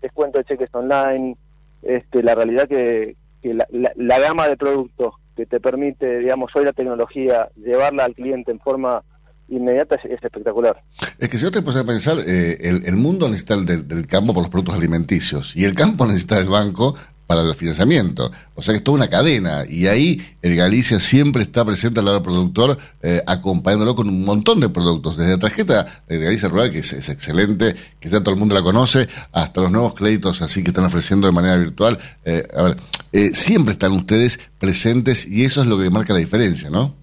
[0.00, 1.36] descuento de cheques online
[1.82, 6.64] este la realidad que, que la, la gama de productos que te permite, digamos, hoy
[6.64, 9.02] la tecnología, llevarla al cliente en forma
[9.48, 10.82] inmediata es, espectacular.
[11.18, 14.32] Es que si yo te pones a pensar, eh, el, mundo necesita del, del, campo
[14.32, 16.94] por los productos alimenticios y el campo necesita del banco
[17.36, 18.30] para el financiamiento.
[18.54, 19.62] O sea que es toda una cadena.
[19.68, 24.24] Y ahí el Galicia siempre está presente al lado del productor, eh, acompañándolo con un
[24.24, 25.16] montón de productos.
[25.16, 28.62] Desde la tarjeta de Galicia Rural, que es, excelente, que ya todo el mundo la
[28.62, 31.98] conoce, hasta los nuevos créditos así que están ofreciendo de manera virtual.
[32.24, 32.76] Eh, a ver,
[33.12, 36.94] eh, siempre están ustedes presentes y eso es lo que marca la diferencia, ¿no?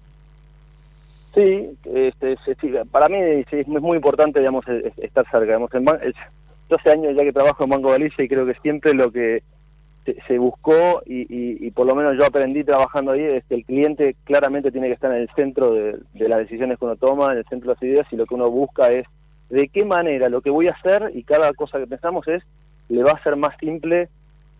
[1.34, 2.36] Sí, este,
[2.90, 3.16] para mí
[3.50, 4.64] es muy importante, digamos,
[4.96, 5.44] estar cerca.
[5.44, 5.84] Digamos, en,
[6.70, 9.42] yo hace años ya que trabajo en Banco Galicia y creo que siempre lo que
[10.04, 14.72] se, buscó y, por lo menos yo aprendí trabajando ahí es que el cliente claramente
[14.72, 17.68] tiene que estar en el centro de, las decisiones que uno toma, en el centro
[17.68, 19.06] de las ideas y lo que uno busca es
[19.50, 22.42] de qué manera lo que voy a hacer y cada cosa que pensamos es
[22.88, 24.08] le va a ser más simple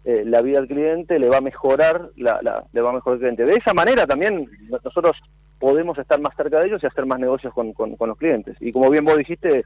[0.05, 3.17] eh, la vida al cliente, le va a mejorar la, la- le va a mejorar
[3.17, 3.45] el cliente.
[3.45, 5.13] De esa manera también nosotros
[5.59, 8.57] podemos estar más cerca de ellos y hacer más negocios con los clientes.
[8.61, 9.65] Y como bien vos dijiste,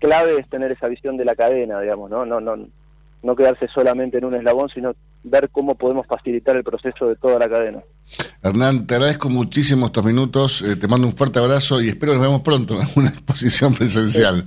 [0.00, 2.26] clave es tener esa visión de la cadena, digamos, ¿no?
[2.26, 2.56] No, no,
[3.22, 4.92] no quedarse solamente en un eslabón, sino
[5.24, 7.80] ver cómo podemos facilitar el proceso de toda la cadena.
[8.42, 12.22] Hernán, te agradezco muchísimo estos minutos, eh, te mando un fuerte abrazo y espero nos
[12.22, 14.44] vemos pronto en alguna exposición presencial.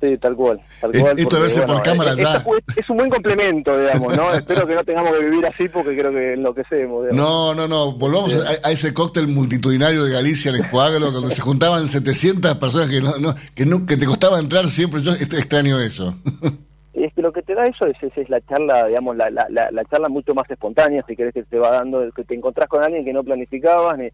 [0.00, 0.60] Sí, tal cual.
[0.82, 2.32] Tal Es- cual esto de verse por cámara es, ya.
[2.36, 4.32] esto fue- es un buen complemento, digamos, ¿no?
[4.34, 7.06] Espero que no tengamos que vivir así porque creo que enloquecemos.
[7.06, 7.14] digamos.
[7.16, 11.34] No, no, no, volvamos a, a ese cóctel multitudinario de Galicia en Expo Agro, donde
[11.34, 15.12] se juntaban 700 personas que no, no, que, no- que te costaba entrar siempre, yo
[15.12, 16.14] extraño eso.
[16.94, 19.28] Y es que lo que te da eso es, es, es la charla, digamos, la,
[19.30, 22.34] la, la, la charla mucho más espontánea, si querés que te va dando, que te
[22.34, 24.08] encontrás con alguien que no planificabas, ni,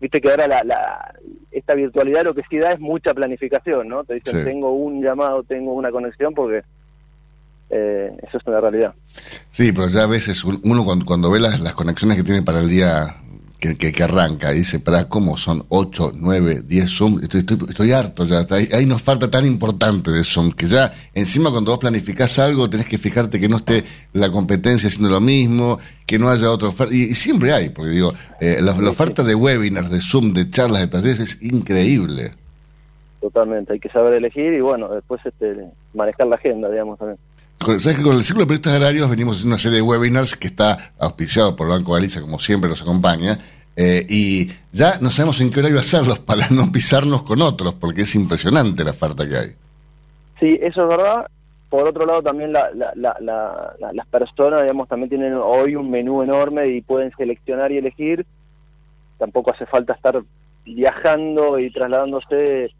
[0.00, 1.14] viste que ahora la, la,
[1.50, 4.04] esta virtualidad lo que sí da es mucha planificación, ¿no?
[4.04, 4.44] Te dicen, Sí.
[4.44, 6.62] tengo un llamado, tengo una conexión, porque
[7.70, 8.94] eh, eso es una realidad.
[9.50, 12.42] Sí, pero ya a veces un- uno cuando, cuando ve las, las conexiones que tiene
[12.42, 13.16] para el día
[13.62, 17.20] que, que, que arranca, y dice, para ¿cómo son 8, 9, 10 Zoom?
[17.22, 20.90] Estoy, estoy, estoy harto ya, ahí, ahí nos falta tan importante de Zoom, que ya
[21.14, 23.84] encima cuando vos planificás algo tenés que fijarte que no esté
[24.14, 27.92] la competencia haciendo lo mismo, que no haya otra oferta, y, y siempre hay, porque
[27.92, 32.32] digo, eh, la, la oferta de webinars, de Zoom, de charlas, de talleres es increíble.
[33.20, 37.18] Totalmente, hay que saber elegir y bueno, después este, manejar la agenda, digamos, también.
[37.64, 40.48] ¿Sabes que con el Círculo de Periodistas Agrarios venimos haciendo una serie de webinars que
[40.48, 43.38] está auspiciado por el Banco Galicia, como siempre nos acompaña,
[43.76, 48.02] eh, y ya no sabemos en qué horario hacerlos para no pisarnos con otros, porque
[48.02, 49.48] es impresionante la oferta que hay.
[50.40, 51.26] Sí, eso es verdad.
[51.70, 56.22] Por otro lado, también la, la- la- las personas, digamos, también tienen hoy un menú
[56.22, 58.26] enorme y pueden seleccionar y elegir.
[59.18, 60.20] Tampoco hace falta estar
[60.66, 62.70] viajando y trasladándose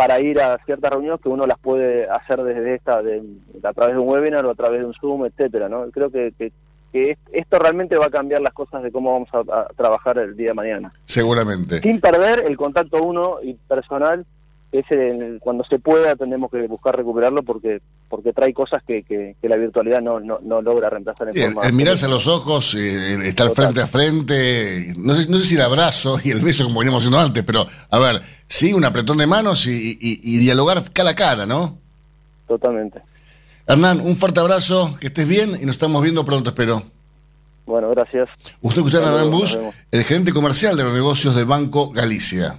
[0.00, 3.22] para ir a ciertas reuniones que uno las puede hacer desde esta, de,
[3.62, 5.90] a través de un webinar o a través de un Zoom, etcétera, ¿no?
[5.90, 6.52] Creo que, que,
[6.90, 10.16] que es- esto realmente va a cambiar las cosas de cómo vamos a, a trabajar
[10.16, 11.80] el día de mañana Seguramente.
[11.80, 14.24] sin perder el contacto uno y personal
[14.72, 19.48] ese cuando se pueda tenemos que buscar recuperarlo porque porque trae cosas que, que, que
[19.48, 22.74] la virtualidad no, no, no logra reemplazar en el, forma el mirarse a los ojos,
[22.74, 23.64] eh, el estar Total.
[23.64, 27.00] frente a frente, no sé, no sé si el abrazo y el beso como veníamos
[27.02, 31.10] haciendo antes, pero a ver, sí, un apretón de manos y, y- y dialogar cara
[31.10, 31.78] a cara, ¿no?
[32.46, 33.00] totalmente
[33.66, 36.82] Hernán, un fuerte abrazo, que estés bien y nos estamos viendo pronto, espero.
[37.66, 38.28] bueno gracias
[38.62, 39.58] Usted escuchó a Hernán vemos.
[39.92, 42.58] el gerente comercial de los negocios del Banco Galicia.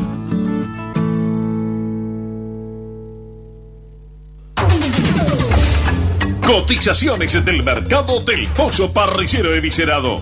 [6.51, 10.21] Cotizaciones del mercado del pollo parrillero eviscerado.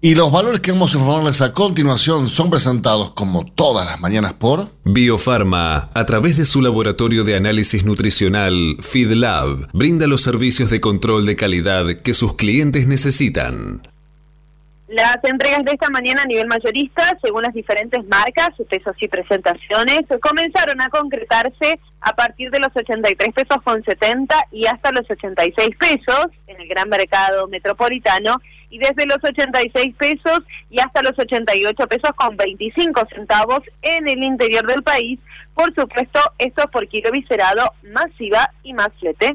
[0.00, 4.32] Y los valores que vamos a informarles a continuación son presentados como todas las mañanas
[4.32, 10.80] por Biofarma, a través de su laboratorio de análisis nutricional FeedLab, brinda los servicios de
[10.80, 13.82] control de calidad que sus clientes necesitan.
[14.86, 20.02] Las entregas de esta mañana a nivel mayorista, según las diferentes marcas, pesos y presentaciones,
[20.20, 25.70] comenzaron a concretarse a partir de los 83 pesos con 70 y hasta los 86
[25.78, 31.86] pesos en el gran mercado metropolitano y desde los 86 pesos y hasta los 88
[31.86, 35.18] pesos con 25 centavos en el interior del país.
[35.54, 39.34] Por supuesto, esto por kilo viscerado, masiva y más flete.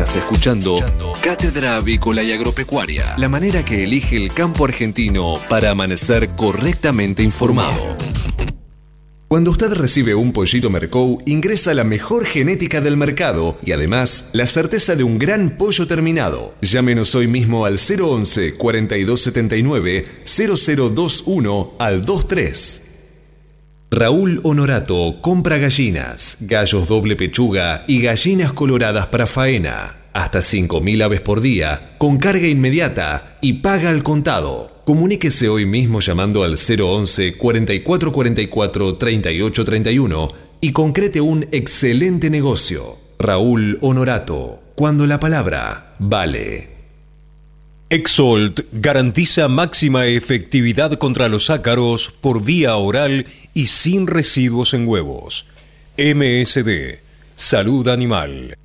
[0.00, 0.78] Escuchando
[1.22, 7.98] Cátedra Avícola y Agropecuaria, la manera que elige el campo argentino para amanecer correctamente informado.
[9.28, 14.46] Cuando usted recibe un pollito Mercou, ingresa la mejor genética del mercado y además la
[14.46, 16.54] certeza de un gran pollo terminado.
[16.62, 22.89] Llámenos hoy mismo al 011 4279 0021 al 23.
[23.92, 29.96] Raúl Honorato compra gallinas, gallos doble pechuga y gallinas coloradas para faena.
[30.12, 34.82] Hasta 5.000 aves por día, con carga inmediata y paga al contado.
[34.84, 40.28] Comuníquese hoy mismo llamando al 011 4444 3831
[40.60, 42.96] y concrete un excelente negocio.
[43.18, 46.80] Raúl Honorato, cuando la palabra vale.
[47.92, 55.46] Exolt garantiza máxima efectividad contra los ácaros por vía oral y sin residuos en huevos.
[55.96, 57.00] MSD,
[57.36, 58.56] Salud Animal.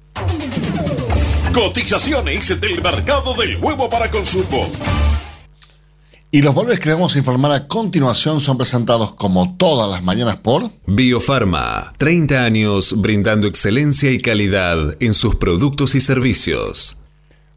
[1.54, 4.70] Cotizaciones del mercado del huevo para consumo.
[6.36, 10.38] Y los valores que vamos a informar a continuación son presentados como todas las mañanas
[10.38, 16.98] por Biofarma, 30 años brindando excelencia y calidad en sus productos y servicios.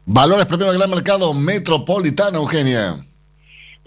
[0.05, 3.05] Valores propios del gran mercado metropolitano, Eugenia.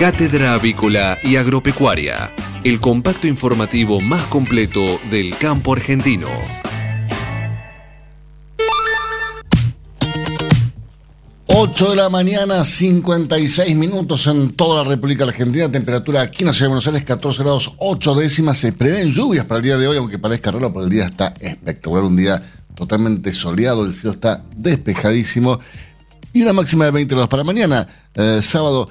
[0.00, 2.30] Cátedra Avícola y Agropecuaria,
[2.64, 6.30] el compacto informativo más completo del campo argentino.
[11.48, 15.70] Ocho de la mañana, 56 minutos en toda la República Argentina.
[15.70, 18.56] Temperatura aquí en la ciudad de Buenos Aires, 14 grados 8 décimas.
[18.56, 21.34] Se prevén lluvias para el día de hoy, aunque parezca raro, pero el día está
[21.38, 22.04] espectacular.
[22.04, 22.42] Un día
[22.74, 25.60] totalmente soleado, el cielo está despejadísimo.
[26.32, 28.88] Y una máxima de 20 grados para mañana, eh, sábado,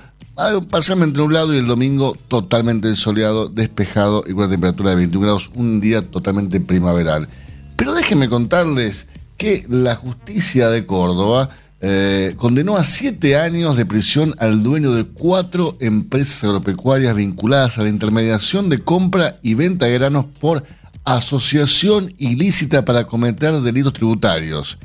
[0.69, 5.51] parcialmente nublado y el domingo totalmente soleado, despejado y con una temperatura de 21 grados,
[5.55, 7.27] un día totalmente primaveral.
[7.75, 11.49] Pero déjenme contarles que la justicia de Córdoba
[11.81, 17.83] eh, condenó a siete años de prisión al dueño de cuatro empresas agropecuarias vinculadas a
[17.83, 20.63] la intermediación de compra y venta de granos por
[21.05, 24.77] asociación ilícita para cometer delitos tributarios.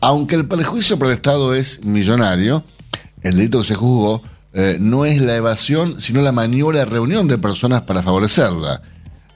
[0.00, 2.64] Aunque el perjuicio para el Estado es millonario,
[3.22, 4.22] el delito que se juzgó
[4.52, 8.82] eh, no es la evasión, sino la maniobra de reunión de personas para favorecerla.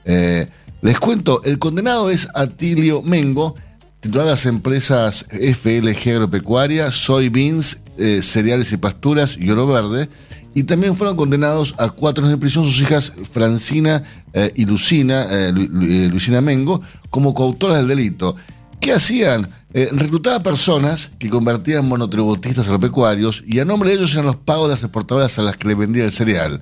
[0.05, 0.47] Eh,
[0.81, 3.55] les cuento, el condenado es Atilio Mengo,
[4.01, 10.09] titular de las empresas FLG Agropecuaria, Soybeans, eh, Cereales y Pasturas y Oro Verde,
[10.53, 14.03] y también fueron condenados a cuatro años de prisión sus hijas Francina
[14.33, 18.35] eh, y Lucina, Lu- Lu- Lucina Mengo, como coautoras del delito.
[18.79, 19.49] ¿Qué hacían?
[19.77, 24.69] Eh, reclutaba personas que convertían monotributistas agropecuarios y a nombre de ellos eran los pagos
[24.69, 26.61] de las exportadoras a las que le vendía el cereal.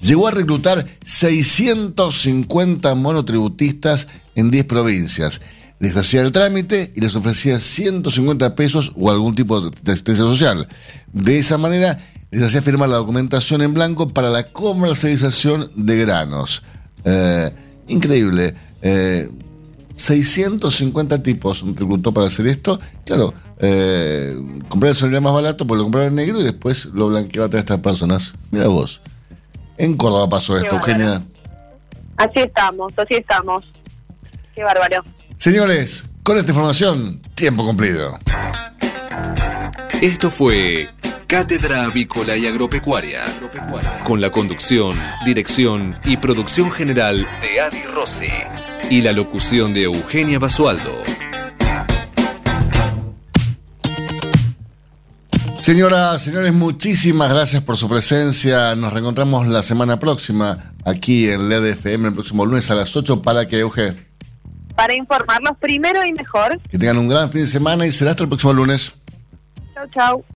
[0.00, 5.40] Llegó a reclutar 650 monotributistas en 10 provincias.
[5.78, 10.66] Les hacía el trámite y les ofrecía 150 pesos o algún tipo de asistencia social.
[11.12, 16.64] De esa manera, les hacía firmar la documentación en blanco para la comercialización de granos.
[17.04, 17.52] Eh,
[17.86, 18.56] increíble.
[18.82, 19.30] Eh,
[19.94, 22.78] 650 tipos reclutó para hacer esto.
[23.04, 24.36] Claro, eh,
[24.68, 27.50] comprar el celular más barato, pues lo compraba en negro y después lo blanqueaba a
[27.50, 28.34] todas estas personas.
[28.50, 29.00] Mira vos.
[29.76, 30.92] En Córdoba pasó Qué esto, bárbaro.
[30.92, 31.22] Eugenia.
[32.16, 33.64] Así estamos, así estamos.
[34.54, 35.02] Qué bárbaro.
[35.36, 38.18] Señores, con esta información, tiempo cumplido.
[40.02, 40.88] Esto fue
[41.26, 43.24] Cátedra Avícola y Agropecuaria,
[44.04, 48.26] con la conducción, dirección y producción general de Adi Rossi
[48.90, 50.90] y la locución de Eugenia Basualdo.
[55.60, 58.74] Señoras, señores, muchísimas gracias por su presencia.
[58.74, 63.22] Nos reencontramos la semana próxima aquí en LED FM el próximo lunes a las 8
[63.22, 63.94] para que, Euge,
[64.74, 66.58] Para informarlos primero y mejor.
[66.70, 68.94] que tengan un gran fin de semana y será hasta el próximo lunes.
[69.74, 70.24] Chau, chau.